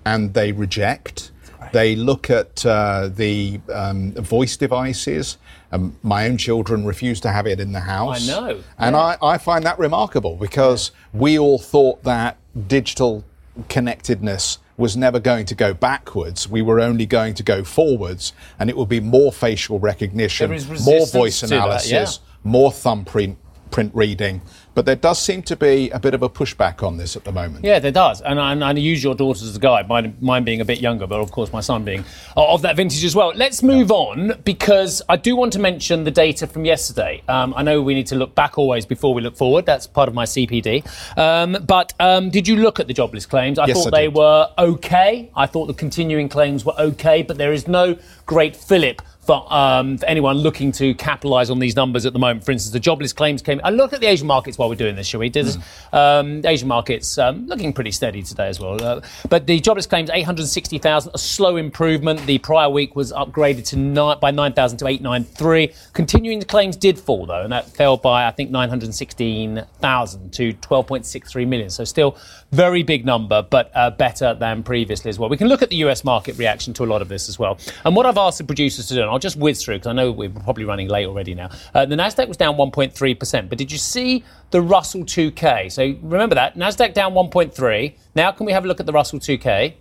and 0.05 0.33
they 0.33 0.53
reject. 0.53 1.33
They 1.73 1.97
look 1.97 2.31
at 2.31 2.65
uh, 2.65 3.09
the 3.13 3.61
um, 3.73 4.13
voice 4.13 4.57
devices. 4.57 5.37
Um, 5.77 5.97
my 6.03 6.27
own 6.27 6.39
children 6.39 6.85
refuse 6.85 7.21
to 7.21 7.31
have 7.31 7.47
it 7.47 7.61
in 7.61 7.73
the 7.73 7.81
house. 7.81 8.29
I 8.29 8.33
know, 8.33 8.63
And 8.79 8.95
yeah. 8.95 9.17
I, 9.23 9.35
I 9.35 9.39
find 9.39 9.65
that 9.65 9.79
remarkable 9.79 10.37
because 10.37 10.91
we 11.13 11.39
all 11.39 11.59
thought 11.59 12.03
that 12.05 12.39
digital 12.67 13.25
connectedness 13.69 14.59
was 14.77 14.97
never 14.97 15.19
going 15.19 15.47
to 15.47 15.55
go 15.55 15.73
backwards. 15.73 16.49
We 16.49 16.63
were 16.63 16.81
only 16.81 17.07
going 17.07 17.35
to 17.35 17.43
go 17.43 17.65
forwards, 17.65 18.33
and 18.59 18.69
it 18.69 18.77
would 18.77 18.89
be 18.89 19.01
more 19.01 19.33
facial 19.33 19.79
recognition, 19.79 20.51
more 20.85 21.07
voice 21.07 21.41
to 21.41 21.47
that, 21.47 21.57
analysis, 21.57 21.91
yeah. 21.91 22.41
more 22.45 22.71
thumbprint 22.71 23.39
print 23.71 23.93
reading. 23.95 24.41
But 24.75 24.85
there 24.85 24.95
does 24.97 25.19
seem 25.21 25.43
to 25.45 25.57
be 25.57 25.89
a 25.91 25.99
bit 25.99 26.13
of 26.13 26.23
a 26.23 26.29
pushback 26.29 26.83
on 26.87 26.99
this 26.99 27.17
at 27.17 27.25
the 27.25 27.33
moment. 27.33 27.65
Yeah, 27.65 27.79
there 27.79 27.91
does. 27.93 28.21
And 28.21 28.39
I, 28.39 28.53
and 28.53 28.63
I 28.63 28.73
use 28.73 29.03
your 29.03 29.15
daughters 29.15 29.43
as 29.45 29.57
a 29.57 29.59
guide, 29.59 29.89
mine, 29.89 30.15
mine 30.21 30.45
being 30.45 30.61
a 30.61 30.67
bit 30.67 30.81
younger, 30.81 31.07
but 31.07 31.19
of 31.21 31.31
course 31.33 31.51
my 31.51 31.61
son 31.63 31.83
being 31.85 32.05
of 32.37 32.61
that 32.63 32.77
vintage 32.77 33.03
as 33.03 33.17
well. 33.17 33.33
Let's 33.35 33.63
move 33.63 33.91
on 33.91 34.35
because 34.45 35.01
I 35.09 35.17
do 35.17 35.35
want 35.35 35.55
to 35.55 35.59
mention 35.59 36.05
the 36.05 36.11
data 36.11 36.47
from 36.47 36.67
yesterday. 36.67 37.23
Um, 37.27 37.55
I 37.57 37.63
know 37.63 37.81
we 37.81 37.95
need 37.95 38.07
to 38.09 38.17
look 38.17 38.35
back 38.35 38.59
always 38.59 38.85
before 38.85 39.15
we 39.15 39.23
look 39.23 39.37
forward. 39.37 39.65
That's 39.65 39.87
part 39.87 40.09
of 40.11 40.15
my 40.15 40.25
CPD. 40.27 40.85
Um, 41.17 41.57
but 41.67 41.95
um, 41.99 42.29
did 42.29 42.47
you 42.47 42.57
look 42.57 42.79
at 42.79 42.87
the 42.87 42.95
jobless 42.95 43.25
claims? 43.25 43.59
I 43.59 43.67
Yes, 43.67 43.79
thought 43.83 43.95
I 43.95 44.01
they 44.01 44.07
did. 44.09 44.15
were 44.15 44.51
okay. 44.59 45.31
I 45.35 45.47
thought 45.47 45.67
the 45.67 45.75
continuing 45.75 46.29
claims 46.29 46.67
were 46.67 46.79
okay, 46.79 47.23
but 47.23 47.39
there 47.39 47.55
is 47.55 47.67
no 47.67 47.97
great 48.27 48.55
fillip 48.55 49.01
for, 49.27 49.53
um, 49.53 49.99
for 49.99 50.07
anyone 50.07 50.37
looking 50.37 50.71
to 50.73 50.95
capitalise 50.95 51.51
on 51.51 51.59
these 51.59 51.75
numbers 51.75 52.07
at 52.07 52.13
the 52.13 52.19
moment. 52.19 52.45
For 52.45 52.53
instance, 52.53 52.73
the 52.73 52.81
jobless 52.81 53.13
claims 53.13 53.43
came. 53.43 53.61
I 53.65 53.71
look 53.71 53.93
at 53.93 54.01
the 54.01 54.07
Asian 54.07 54.27
markets 54.27 54.57
while 54.57 54.69
we're 54.69 54.77
doing 54.77 54.95
this, 54.95 55.07
shall 55.07 55.21
we? 55.21 55.29
Does, 55.29 55.59
um, 55.93 56.43
Asian 56.45 56.69
markets 56.69 57.19
um, 57.19 57.47
looking 57.47 57.73
pretty 57.73 57.91
steady 57.91 58.23
today 58.23 58.49
as 58.49 58.61
well. 58.61 58.83
Uh, 58.83 59.01
but 59.29 59.47
the 59.47 59.59
jobless 59.61 59.87
claims, 59.87 60.11
860,000, 60.11 61.13
a 61.13 61.19
slow 61.19 61.57
improvement. 61.57 62.25
The 62.27 62.39
prior 62.39 62.71
week 62.71 62.95
was 62.95 63.13
upgraded 63.13 63.67
to 63.67 63.77
by 64.21 64.31
9,000 64.31 64.79
to 64.79 64.87
893. 64.87 65.73
Continuing 65.93 66.43
claims 66.43 66.77
did 66.77 66.99
fall 66.99 67.27
though, 67.27 67.43
and 67.43 67.53
that 67.53 67.69
fell 67.69 67.97
by 67.97 68.27
I 68.27 68.31
think 68.31 68.51
916,000 68.51 70.33
to 70.33 70.53
12.63 70.53 71.49
million. 71.49 71.71
So 71.71 71.85
still 71.85 72.17
very 72.53 72.83
big 72.83 73.05
number, 73.05 73.43
but 73.43 73.71
uh, 73.75 73.91
better 73.91 74.35
than 74.35 74.63
previously 74.63 75.09
as 75.09 75.19
well. 75.19 75.29
We 75.29 75.37
can 75.37 75.49
look 75.49 75.63
at 75.63 75.71
the 75.71 75.77
US 75.77 76.05
market 76.05 76.39
reaction 76.39 76.73
to 76.75 76.85
a 76.85 76.87
lot 76.87 77.03
of 77.03 77.09
this 77.09 77.29
as 77.29 77.39
well. 77.39 77.59
And 77.85 77.97
what 77.97 78.07
I've 78.07 78.19
asked 78.19 78.39
the 78.39 78.45
producers 78.45 78.87
to 78.89 78.95
do, 78.95 79.03
I'll 79.17 79.21
just 79.21 79.39
whiz 79.39 79.65
through 79.65 79.77
because 79.77 79.87
I 79.87 79.93
know 79.95 80.13
we're 80.13 80.29
probably 80.29 80.65
running 80.65 80.89
late 80.89 81.07
already 81.07 81.35
now. 81.35 81.49
Uh, 81.75 81.87
the 81.87 81.97
Nasdaq 81.97 82.29
was 82.29 82.37
down 82.37 82.57
1.3%, 82.57 83.49
but 83.49 83.57
did 83.57 83.73
you 83.73 83.79
see 83.79 84.23
the 84.51 84.61
Russell 84.61 85.05
2K? 85.05 85.73
So 85.73 85.97
remember 86.03 86.35
that 86.35 86.57
Nasdaq 86.57 86.93
down 86.93 87.15
1.3. 87.15 87.97
Now 88.15 88.31
can 88.33 88.45
we 88.45 88.53
have 88.53 88.67
a 88.67 88.69
look 88.69 88.79
at 88.79 88.85
the 88.85 88.93
Russell 88.93 89.19
2K? 89.19 89.73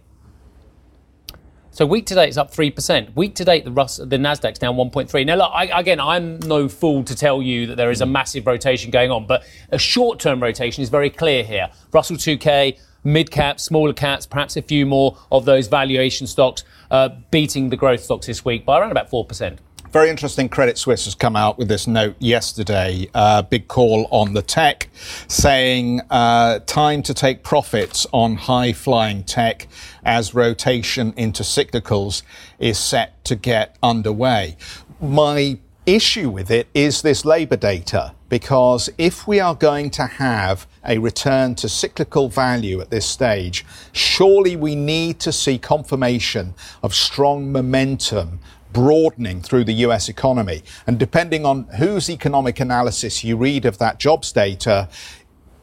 So 1.71 1.85
week 1.85 2.05
to 2.05 2.15
date 2.15 2.29
it's 2.29 2.37
up 2.37 2.51
three 2.51 2.71
percent. 2.71 3.13
Week 3.17 3.35
to 3.35 3.43
date 3.43 3.65
the 3.65 3.71
Rus- 3.71 3.97
the 3.97 4.15
Nasdaq's 4.15 4.59
down 4.59 4.77
1.3. 4.77 5.25
Now 5.25 5.35
look, 5.35 5.51
I, 5.53 5.65
again, 5.77 5.99
I'm 5.99 6.39
no 6.39 6.69
fool 6.69 7.03
to 7.03 7.13
tell 7.13 7.41
you 7.41 7.67
that 7.67 7.75
there 7.75 7.91
is 7.91 7.99
a 7.99 8.05
massive 8.05 8.47
rotation 8.47 8.91
going 8.91 9.11
on, 9.11 9.27
but 9.27 9.43
a 9.71 9.77
short-term 9.77 10.41
rotation 10.41 10.81
is 10.81 10.87
very 10.87 11.09
clear 11.09 11.43
here. 11.43 11.69
Russell 11.91 12.15
2K, 12.15 12.79
mid 13.05 13.31
caps, 13.31 13.63
smaller 13.63 13.93
caps, 13.93 14.25
perhaps 14.25 14.57
a 14.57 14.61
few 14.61 14.85
more 14.85 15.17
of 15.31 15.45
those 15.45 15.67
valuation 15.67 16.27
stocks 16.27 16.65
uh, 16.91 17.09
beating 17.31 17.69
the 17.69 17.77
growth 17.77 18.03
stocks 18.03 18.27
this 18.27 18.43
week 18.43 18.65
by 18.65 18.77
around 18.77 18.91
about 18.91 19.09
four 19.09 19.23
percent. 19.23 19.59
Very 19.91 20.09
interesting. 20.09 20.49
Credit 20.49 20.77
Suisse 20.77 21.05
has 21.05 21.15
come 21.15 21.37
out 21.37 21.57
with 21.57 21.69
this 21.69 21.87
note 21.87 22.17
yesterday. 22.19 23.07
Uh, 23.13 23.41
big 23.43 23.69
call 23.69 24.09
on 24.11 24.33
the 24.33 24.41
tech, 24.41 24.89
saying 25.29 26.01
uh, 26.09 26.59
time 26.65 27.01
to 27.03 27.13
take 27.13 27.43
profits 27.43 28.05
on 28.11 28.35
high 28.35 28.73
flying 28.73 29.23
tech 29.23 29.69
as 30.03 30.33
rotation 30.33 31.13
into 31.15 31.43
cyclicals 31.43 32.23
is 32.59 32.77
set 32.77 33.23
to 33.23 33.37
get 33.37 33.77
underway. 33.81 34.57
My 34.99 35.59
issue 35.85 36.29
with 36.29 36.51
it 36.51 36.67
is 36.73 37.01
this 37.01 37.23
labour 37.23 37.55
data, 37.55 38.15
because 38.27 38.89
if 38.97 39.25
we 39.27 39.39
are 39.39 39.55
going 39.55 39.91
to 39.91 40.05
have 40.05 40.67
a 40.87 40.97
return 40.97 41.55
to 41.55 41.69
cyclical 41.69 42.29
value 42.29 42.81
at 42.81 42.89
this 42.89 43.05
stage, 43.05 43.65
surely 43.91 44.55
we 44.55 44.75
need 44.75 45.19
to 45.21 45.31
see 45.31 45.57
confirmation 45.57 46.53
of 46.83 46.93
strong 46.93 47.51
momentum 47.51 48.39
broadening 48.71 49.41
through 49.41 49.63
the 49.63 49.73
US 49.85 50.09
economy. 50.09 50.61
And 50.85 50.99
depending 50.99 51.45
on 51.45 51.63
whose 51.77 52.09
economic 52.09 52.59
analysis 52.59 53.23
you 53.23 53.37
read 53.37 53.65
of 53.65 53.77
that 53.77 53.99
jobs 53.99 54.31
data, 54.31 54.89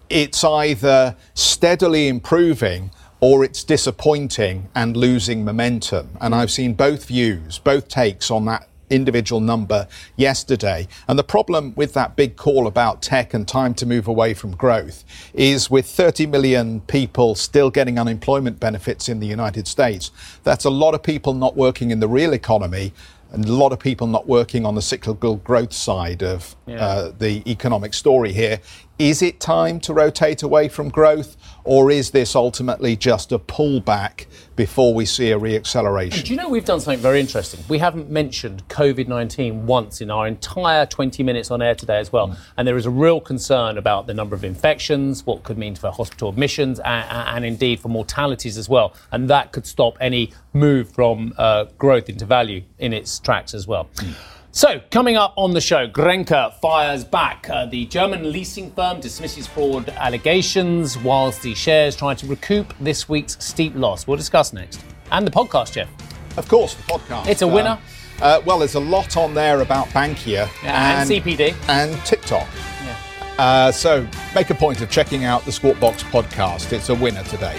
it's 0.09 0.43
either 0.43 1.17
steadily 1.35 2.09
improving 2.09 2.91
or 3.21 3.45
it's 3.45 3.63
disappointing 3.63 4.69
and 4.75 4.97
losing 4.97 5.45
momentum. 5.45 6.17
And 6.21 6.35
I've 6.35 6.51
seen 6.51 6.75
both 6.75 7.07
views, 7.07 7.59
both 7.59 7.87
takes 7.87 8.31
on 8.31 8.47
that 8.47 8.69
individual 8.93 9.41
number 9.41 9.89
yesterday. 10.17 10.87
And 11.09 11.19
the 11.19 11.25
problem 11.25 11.75
with 11.75 11.95
that 11.95 12.15
big 12.15 12.37
call 12.37 12.67
about 12.67 13.03
tech 13.03 13.35
and 13.35 13.49
time 13.49 13.75
to 13.75 13.87
move 13.87 14.07
away 14.07 14.35
from 14.35 14.55
growth 14.55 15.05
is 15.35 15.71
with 15.71 15.87
30 15.87 16.27
million 16.27 16.81
people 16.83 17.35
still 17.35 17.71
getting 17.71 17.99
unemployment 17.99 18.61
benefits 18.61 19.09
in 19.09 19.21
the 19.21 19.27
United 19.27 19.67
States, 19.67 20.11
that's 20.45 20.65
a 20.65 20.71
lot 20.71 20.95
of 20.95 21.03
people 21.03 21.35
not 21.35 21.57
working 21.57 21.91
in 21.91 22.01
the 22.01 22.09
real 22.09 22.33
economy 22.33 22.93
and 23.33 23.47
a 23.47 23.53
lot 23.53 23.73
of 23.73 23.79
people 23.79 24.07
not 24.07 24.29
working 24.29 24.67
on 24.67 24.75
the 24.75 24.83
cyclical 24.83 25.37
growth 25.37 25.73
side 25.73 26.23
of 26.23 26.55
yeah. 26.67 26.77
uh, 26.77 27.13
the 27.19 27.43
economic 27.51 27.95
story 27.95 28.33
here. 28.33 28.61
Is 29.03 29.21
it 29.21 29.41
time 29.41 29.81
to 29.81 29.93
rotate 29.93 30.45
away 30.45 30.69
from 30.69 30.88
growth, 30.88 31.37
or 31.65 31.91
is 31.91 32.12
this 32.12 32.37
ultimately 32.37 32.95
just 32.95 33.33
a 33.33 33.38
pullback 33.41 34.27
before 34.55 34.95
we 34.95 35.07
see 35.07 35.33
a 35.33 35.38
reacceleration? 35.41 36.23
Do 36.23 36.31
you 36.31 36.37
know 36.37 36.49
we've 36.49 36.65
done 36.65 36.79
something 36.79 37.03
very 37.03 37.19
interesting? 37.19 37.65
We 37.69 37.79
haven't 37.79 38.11
mentioned 38.11 38.62
COVID 38.69 39.09
19 39.09 39.67
once 39.67 40.03
in 40.03 40.09
our 40.09 40.29
entire 40.29 40.87
20 40.87 41.25
minutes 41.25 41.51
on 41.51 41.61
air 41.61 41.75
today 41.75 41.99
as 41.99 42.12
well. 42.12 42.29
Mm. 42.29 42.37
And 42.59 42.69
there 42.69 42.77
is 42.77 42.87
a 42.87 42.91
real 42.91 43.21
concern 43.21 43.77
about 43.77 44.07
the 44.07 44.15
number 44.15 44.37
of 44.37 44.45
infections, 44.45 45.27
what 45.27 45.43
could 45.43 45.59
mean 45.59 45.75
for 45.75 45.91
hospital 45.91 46.29
admissions, 46.29 46.79
and, 46.79 47.11
and 47.11 47.45
indeed 47.45 47.81
for 47.81 47.88
mortalities 47.88 48.57
as 48.57 48.69
well. 48.69 48.95
And 49.11 49.29
that 49.29 49.51
could 49.51 49.67
stop 49.67 49.97
any 50.01 50.33
move 50.53 50.93
from 50.93 51.35
uh, 51.38 51.65
growth 51.77 52.09
into 52.09 52.25
value 52.25 52.62
in 52.79 52.93
its 52.93 53.19
tracks 53.19 53.53
as 53.53 53.67
well. 53.67 53.88
Mm. 53.97 54.15
So, 54.55 54.83
coming 54.91 55.17
up 55.17 55.33
on 55.37 55.55
the 55.55 55.62
show, 55.62 55.88
Grenke 55.88 56.53
fires 56.61 57.05
back. 57.05 57.49
Uh, 57.49 57.65
the 57.65 57.87
German 57.87 58.31
leasing 58.31 58.71
firm 58.73 59.01
dismisses 59.01 59.47
fraud 59.47 59.88
allegations 59.88 60.99
whilst 60.99 61.41
the 61.41 61.55
shares 61.55 61.97
try 61.97 62.12
to 62.12 62.27
recoup 62.27 62.75
this 62.79 63.09
week's 63.09 63.43
steep 63.43 63.75
loss. 63.75 64.07
We'll 64.07 64.19
discuss 64.19 64.53
next. 64.53 64.85
And 65.11 65.27
the 65.27 65.31
podcast, 65.31 65.73
Geoff. 65.73 65.88
Of 66.37 66.49
course, 66.51 66.75
the 66.75 66.83
podcast. 66.83 67.29
It's 67.29 67.41
a 67.41 67.49
winner. 67.49 67.79
Uh, 68.21 68.25
uh, 68.25 68.43
well, 68.45 68.59
there's 68.59 68.75
a 68.75 68.81
lot 68.81 69.17
on 69.17 69.33
there 69.33 69.62
about 69.62 69.87
Bankia 69.88 70.51
yeah, 70.62 71.01
and, 71.01 71.11
and, 71.11 71.25
CPD 71.25 71.55
and 71.71 71.99
TikTok. 72.05 72.47
Yeah. 72.85 72.97
Uh, 73.38 73.73
so 73.73 74.07
make 74.35 74.51
a 74.51 74.55
point 74.55 74.83
of 74.83 74.91
checking 74.91 75.25
out 75.25 75.47
the 75.47 75.53
Squawk 75.53 75.81
Box 75.81 76.03
podcast. 76.03 76.75
It's 76.75 76.91
a 76.91 76.95
winner 76.95 77.25
today. 77.25 77.59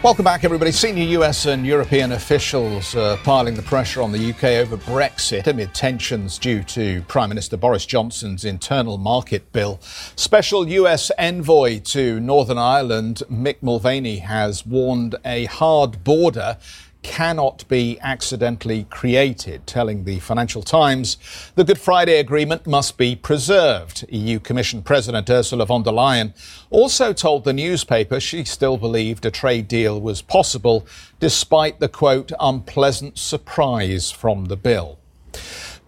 Welcome 0.00 0.24
back, 0.24 0.44
everybody. 0.44 0.70
Senior 0.70 1.20
US 1.20 1.46
and 1.46 1.66
European 1.66 2.12
officials 2.12 2.94
are 2.94 3.16
piling 3.16 3.56
the 3.56 3.62
pressure 3.62 4.00
on 4.00 4.12
the 4.12 4.30
UK 4.30 4.44
over 4.44 4.76
Brexit 4.76 5.48
amid 5.48 5.74
tensions 5.74 6.38
due 6.38 6.62
to 6.62 7.02
Prime 7.08 7.28
Minister 7.28 7.56
Boris 7.56 7.84
Johnson's 7.84 8.44
internal 8.44 8.96
market 8.96 9.50
bill. 9.52 9.80
Special 10.14 10.68
US 10.68 11.10
envoy 11.18 11.80
to 11.80 12.20
Northern 12.20 12.58
Ireland, 12.58 13.24
Mick 13.28 13.56
Mulvaney, 13.60 14.18
has 14.18 14.64
warned 14.64 15.16
a 15.24 15.46
hard 15.46 16.04
border 16.04 16.58
cannot 17.08 17.66
be 17.68 17.98
accidentally 18.02 18.84
created, 18.90 19.66
telling 19.66 20.04
the 20.04 20.18
Financial 20.20 20.62
Times 20.62 21.16
the 21.54 21.64
Good 21.64 21.78
Friday 21.78 22.20
Agreement 22.20 22.66
must 22.66 22.98
be 22.98 23.16
preserved. 23.16 24.04
EU 24.10 24.38
Commission 24.38 24.82
President 24.82 25.30
Ursula 25.30 25.64
von 25.64 25.82
der 25.82 25.90
Leyen 25.90 26.34
also 26.68 27.14
told 27.14 27.44
the 27.44 27.54
newspaper 27.54 28.20
she 28.20 28.44
still 28.44 28.76
believed 28.76 29.24
a 29.24 29.30
trade 29.30 29.68
deal 29.68 29.98
was 29.98 30.20
possible 30.20 30.86
despite 31.18 31.80
the 31.80 31.88
quote 31.88 32.30
unpleasant 32.38 33.18
surprise 33.18 34.10
from 34.10 34.44
the 34.44 34.56
bill. 34.56 34.98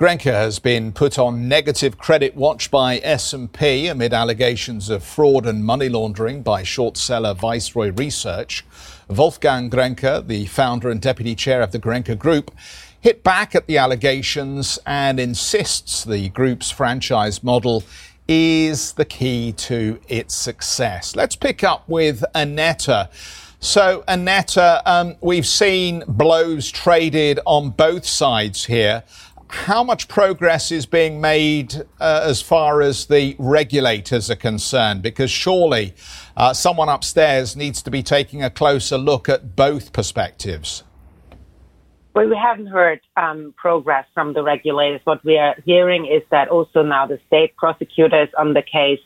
Grenke 0.00 0.32
has 0.32 0.58
been 0.58 0.92
put 0.92 1.18
on 1.18 1.46
negative 1.46 1.98
credit 1.98 2.34
watch 2.34 2.70
by 2.70 3.00
S&P 3.00 3.86
amid 3.86 4.14
allegations 4.14 4.88
of 4.88 5.04
fraud 5.04 5.44
and 5.44 5.62
money 5.62 5.90
laundering 5.90 6.40
by 6.40 6.62
short 6.62 6.96
seller 6.96 7.34
Viceroy 7.34 7.92
Research. 7.92 8.64
Wolfgang 9.08 9.68
Grenke, 9.68 10.26
the 10.26 10.46
founder 10.46 10.88
and 10.88 11.02
deputy 11.02 11.34
chair 11.34 11.60
of 11.60 11.72
the 11.72 11.78
Grenke 11.78 12.18
Group, 12.18 12.50
hit 12.98 13.22
back 13.22 13.54
at 13.54 13.66
the 13.66 13.76
allegations 13.76 14.78
and 14.86 15.20
insists 15.20 16.02
the 16.02 16.30
group's 16.30 16.70
franchise 16.70 17.42
model 17.42 17.84
is 18.26 18.94
the 18.94 19.04
key 19.04 19.52
to 19.52 20.00
its 20.08 20.34
success. 20.34 21.14
Let's 21.14 21.36
pick 21.36 21.62
up 21.62 21.86
with 21.86 22.24
Aneta. 22.34 23.10
So, 23.62 24.02
Aneta, 24.08 24.80
um, 24.86 25.16
we've 25.20 25.46
seen 25.46 26.02
blows 26.08 26.70
traded 26.70 27.40
on 27.44 27.68
both 27.68 28.06
sides 28.06 28.64
here 28.64 29.02
how 29.52 29.82
much 29.84 30.08
progress 30.08 30.70
is 30.70 30.86
being 30.86 31.20
made 31.20 31.74
uh, 32.00 32.22
as 32.24 32.40
far 32.40 32.80
as 32.82 33.06
the 33.06 33.36
regulators 33.38 34.30
are 34.30 34.36
concerned? 34.36 35.02
Because 35.02 35.30
surely 35.30 35.94
uh, 36.36 36.52
someone 36.52 36.88
upstairs 36.88 37.56
needs 37.56 37.82
to 37.82 37.90
be 37.90 38.02
taking 38.02 38.42
a 38.42 38.50
closer 38.50 38.98
look 38.98 39.28
at 39.28 39.56
both 39.56 39.92
perspectives. 39.92 40.84
Well, 42.14 42.28
we 42.28 42.36
haven't 42.36 42.66
heard 42.66 43.00
um, 43.16 43.54
progress 43.56 44.04
from 44.14 44.32
the 44.32 44.42
regulators. 44.42 45.00
What 45.04 45.24
we 45.24 45.38
are 45.38 45.54
hearing 45.64 46.06
is 46.06 46.22
that 46.30 46.48
also 46.48 46.82
now 46.82 47.06
the 47.06 47.20
state 47.26 47.56
prosecutors 47.56 48.28
on 48.36 48.54
the 48.54 48.62
case 48.62 49.00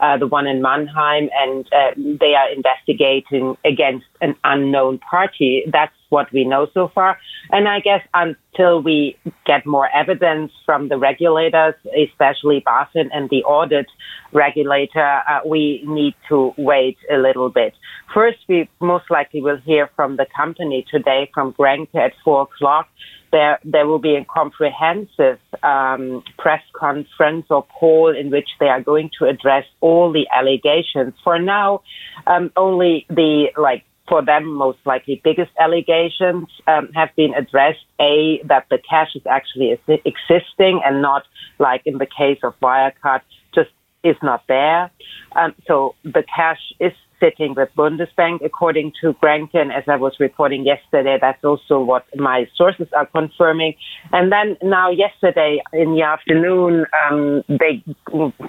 uh, 0.00 0.18
the 0.18 0.26
one 0.26 0.46
in 0.46 0.60
Mannheim, 0.60 1.30
and 1.34 1.66
uh, 1.72 1.90
they 1.96 2.34
are 2.34 2.50
investigating 2.50 3.56
against 3.64 4.06
an 4.20 4.34
unknown 4.44 4.98
party. 4.98 5.64
That's 5.72 5.94
what 6.08 6.32
we 6.32 6.44
know 6.44 6.66
so 6.72 6.90
far. 6.94 7.18
And 7.50 7.68
I 7.68 7.80
guess 7.80 8.02
until 8.14 8.82
we 8.82 9.16
get 9.44 9.66
more 9.66 9.88
evidence 9.94 10.52
from 10.64 10.88
the 10.88 10.98
regulators, 10.98 11.74
especially 11.96 12.62
BaFin 12.66 13.08
and 13.12 13.28
the 13.30 13.44
audit 13.44 13.86
regulator, 14.32 15.20
uh, 15.28 15.40
we 15.46 15.82
need 15.86 16.14
to 16.28 16.54
wait 16.56 16.98
a 17.12 17.16
little 17.16 17.50
bit. 17.50 17.74
First, 18.12 18.38
we 18.48 18.68
most 18.80 19.10
likely 19.10 19.40
will 19.40 19.58
hear 19.58 19.90
from 19.96 20.16
the 20.16 20.26
company 20.36 20.84
today 20.90 21.30
from 21.34 21.52
Grenke 21.52 21.94
at 21.94 22.12
four 22.24 22.42
o'clock 22.42 22.88
there 23.32 23.58
there 23.64 23.86
will 23.86 23.98
be 23.98 24.16
a 24.16 24.24
comprehensive 24.24 25.38
um, 25.62 26.22
press 26.38 26.62
conference 26.74 27.46
or 27.50 27.64
call 27.64 28.14
in 28.16 28.30
which 28.30 28.48
they 28.60 28.66
are 28.66 28.80
going 28.80 29.10
to 29.18 29.26
address 29.26 29.64
all 29.80 30.12
the 30.12 30.26
allegations. 30.34 31.14
For 31.22 31.38
now, 31.38 31.82
um, 32.26 32.52
only 32.56 33.06
the 33.08 33.48
like 33.56 33.84
for 34.08 34.24
them 34.24 34.46
most 34.46 34.78
likely 34.84 35.20
biggest 35.22 35.50
allegations 35.58 36.48
um, 36.66 36.90
have 36.94 37.10
been 37.16 37.34
addressed. 37.34 37.84
A 38.00 38.40
that 38.44 38.66
the 38.70 38.78
cash 38.78 39.14
is 39.14 39.22
actually 39.28 39.78
existing 40.04 40.80
and 40.84 41.02
not 41.02 41.24
like 41.58 41.82
in 41.84 41.98
the 41.98 42.06
case 42.06 42.38
of 42.42 42.54
Wirecard 42.60 43.22
just 43.54 43.70
is 44.04 44.16
not 44.22 44.42
there. 44.48 44.90
Um, 45.34 45.54
so 45.66 45.94
the 46.04 46.22
cash 46.22 46.60
is 46.78 46.92
sitting 47.20 47.54
with 47.54 47.68
Bundesbank, 47.76 48.44
according 48.44 48.92
to 49.00 49.14
Grenke. 49.14 49.54
As 49.54 49.84
I 49.86 49.96
was 49.96 50.14
reporting 50.20 50.64
yesterday, 50.64 51.18
that's 51.20 51.44
also 51.44 51.80
what 51.80 52.04
my 52.16 52.46
sources 52.56 52.88
are 52.96 53.06
confirming. 53.06 53.74
And 54.12 54.32
then 54.32 54.56
now, 54.62 54.90
yesterday 54.90 55.62
in 55.72 55.94
the 55.94 56.02
afternoon, 56.02 56.86
um, 57.08 57.42
they 57.48 57.82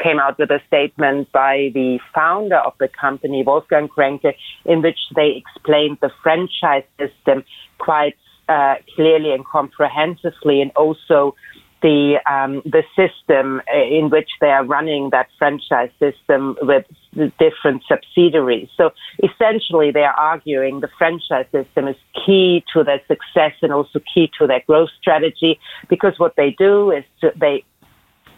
came 0.03 0.19
out 0.19 0.37
with 0.39 0.49
a 0.51 0.59
statement 0.67 1.31
by 1.31 1.69
the 1.73 1.99
founder 2.13 2.57
of 2.57 2.73
the 2.79 2.89
company, 2.89 3.43
Wolfgang 3.45 3.87
Grenke, 3.87 4.33
in 4.65 4.81
which 4.81 4.99
they 5.15 5.41
explained 5.41 5.97
the 6.01 6.11
franchise 6.21 6.83
system 6.99 7.43
quite 7.79 8.15
uh, 8.49 8.75
clearly 8.95 9.31
and 9.33 9.45
comprehensively, 9.45 10.61
and 10.61 10.71
also 10.75 11.35
the 11.81 12.19
um, 12.29 12.61
the 12.65 12.83
system 12.95 13.61
uh, 13.73 13.77
in 13.77 14.09
which 14.09 14.29
they 14.41 14.49
are 14.49 14.65
running 14.65 15.09
that 15.11 15.27
franchise 15.37 15.91
system 15.99 16.57
with 16.61 16.85
the 17.13 17.31
different 17.39 17.83
subsidiaries. 17.87 18.69
So 18.75 18.91
essentially, 19.23 19.91
they 19.91 20.03
are 20.03 20.13
arguing 20.13 20.79
the 20.79 20.89
franchise 20.97 21.45
system 21.51 21.87
is 21.87 21.95
key 22.25 22.63
to 22.73 22.83
their 22.83 23.01
success 23.07 23.53
and 23.61 23.71
also 23.71 23.99
key 24.13 24.31
to 24.39 24.47
their 24.47 24.61
growth 24.65 24.89
strategy 24.99 25.59
because 25.87 26.13
what 26.17 26.35
they 26.35 26.51
do 26.57 26.91
is 26.91 27.03
to, 27.21 27.31
they 27.35 27.63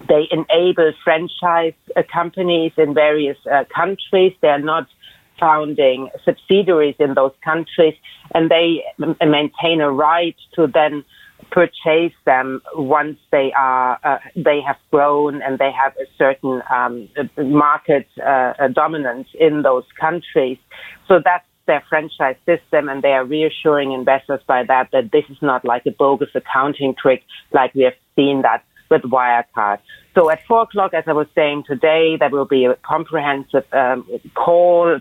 they 0.08 0.28
enable 0.32 0.92
franchise 1.04 1.74
uh, 1.96 2.04
companies 2.12 2.72
in 2.78 2.94
various 2.94 3.38
uh, 3.52 3.64
countries. 3.74 4.34
They 4.42 4.50
are 4.50 4.60
not 4.60 4.88
founding 5.40 6.10
subsidiaries 6.26 6.96
in 7.00 7.14
those 7.14 7.32
countries, 7.44 7.96
and 8.36 8.50
they 8.50 8.84
m- 9.02 9.16
maintain 9.22 9.82
a 9.82 9.92
right 9.92 10.36
to 10.56 10.68
then 10.68 11.04
purchase 11.52 12.14
them 12.26 12.62
once 12.76 13.18
they 13.32 13.52
are 13.58 14.00
uh, 14.04 14.20
they 14.36 14.62
have 14.66 14.78
grown 14.92 15.42
and 15.42 15.58
they 15.58 15.72
have 15.72 15.94
a 15.98 16.06
certain 16.18 16.62
um, 16.72 17.10
market 17.38 18.08
uh, 18.26 18.54
dominance 18.74 19.28
in 19.40 19.62
those 19.62 19.86
countries. 20.00 20.58
So 21.08 21.20
that's 21.24 21.46
their 21.66 21.84
franchise 21.88 22.36
system, 22.46 22.90
and 22.90 23.04
they 23.04 23.12
are 23.12 23.24
reassuring 23.24 23.92
investors 23.92 24.42
by 24.48 24.64
that 24.64 24.90
that 24.92 25.12
this 25.12 25.26
is 25.30 25.38
not 25.42 25.64
like 25.64 25.86
a 25.86 25.92
bogus 25.92 26.30
accounting 26.34 26.96
trick 27.00 27.24
like 27.52 27.74
we 27.76 27.84
have 27.84 27.94
seen 28.16 28.42
that 28.42 28.64
with 28.90 29.04
Wirecard. 29.04 29.80
So 30.16 30.30
at 30.32 30.44
four 30.48 30.64
o'clock, 30.64 30.94
as 30.94 31.04
I 31.08 31.14
was 31.14 31.28
saying 31.36 31.64
today, 31.68 32.18
there 32.20 32.30
will 32.30 32.46
be 32.46 32.66
a 32.66 32.76
comprehensive 32.76 33.66
um, 33.72 34.08
call. 34.34 35.00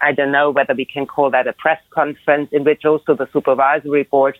I 0.00 0.12
don't 0.12 0.32
know 0.32 0.50
whether 0.50 0.74
we 0.74 0.84
can 0.84 1.06
call 1.06 1.30
that 1.30 1.46
a 1.46 1.52
press 1.52 1.80
conference 1.90 2.48
in 2.52 2.64
which 2.64 2.84
also 2.84 3.14
the 3.14 3.28
supervisory 3.32 4.04
board 4.04 4.38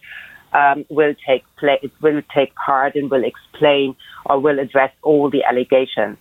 um, 0.54 0.84
will 0.88 1.14
take 1.26 1.44
place, 1.56 1.90
will 2.00 2.22
take 2.34 2.54
part 2.54 2.94
and 2.94 3.10
will 3.10 3.24
explain 3.24 3.96
or 4.26 4.38
will 4.38 4.58
address 4.58 4.92
all 5.02 5.30
the 5.30 5.44
allegations. 5.44 6.16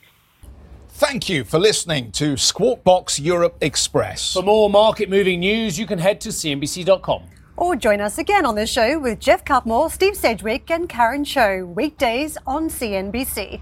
Thank 0.89 1.27
you 1.27 1.43
for 1.43 1.57
listening 1.57 2.11
to 2.13 2.37
Squawk 2.37 2.83
Box 2.83 3.19
Europe 3.19 3.57
Express. 3.61 4.33
For 4.33 4.43
more 4.43 4.69
market 4.69 5.09
moving 5.09 5.39
news, 5.39 5.79
you 5.79 5.87
can 5.87 5.97
head 5.97 6.21
to 6.21 6.29
CNBC.com. 6.29 7.23
Or 7.55 7.75
join 7.75 8.01
us 8.01 8.17
again 8.17 8.45
on 8.45 8.55
the 8.55 8.67
show 8.67 8.99
with 8.99 9.19
Geoff 9.19 9.45
Cutmore, 9.45 9.89
Steve 9.89 10.15
Sedgwick, 10.15 10.69
and 10.69 10.89
Karen 10.89 11.23
Tso, 11.23 11.65
weekdays 11.65 12.37
on 12.45 12.69
CNBC. 12.69 13.61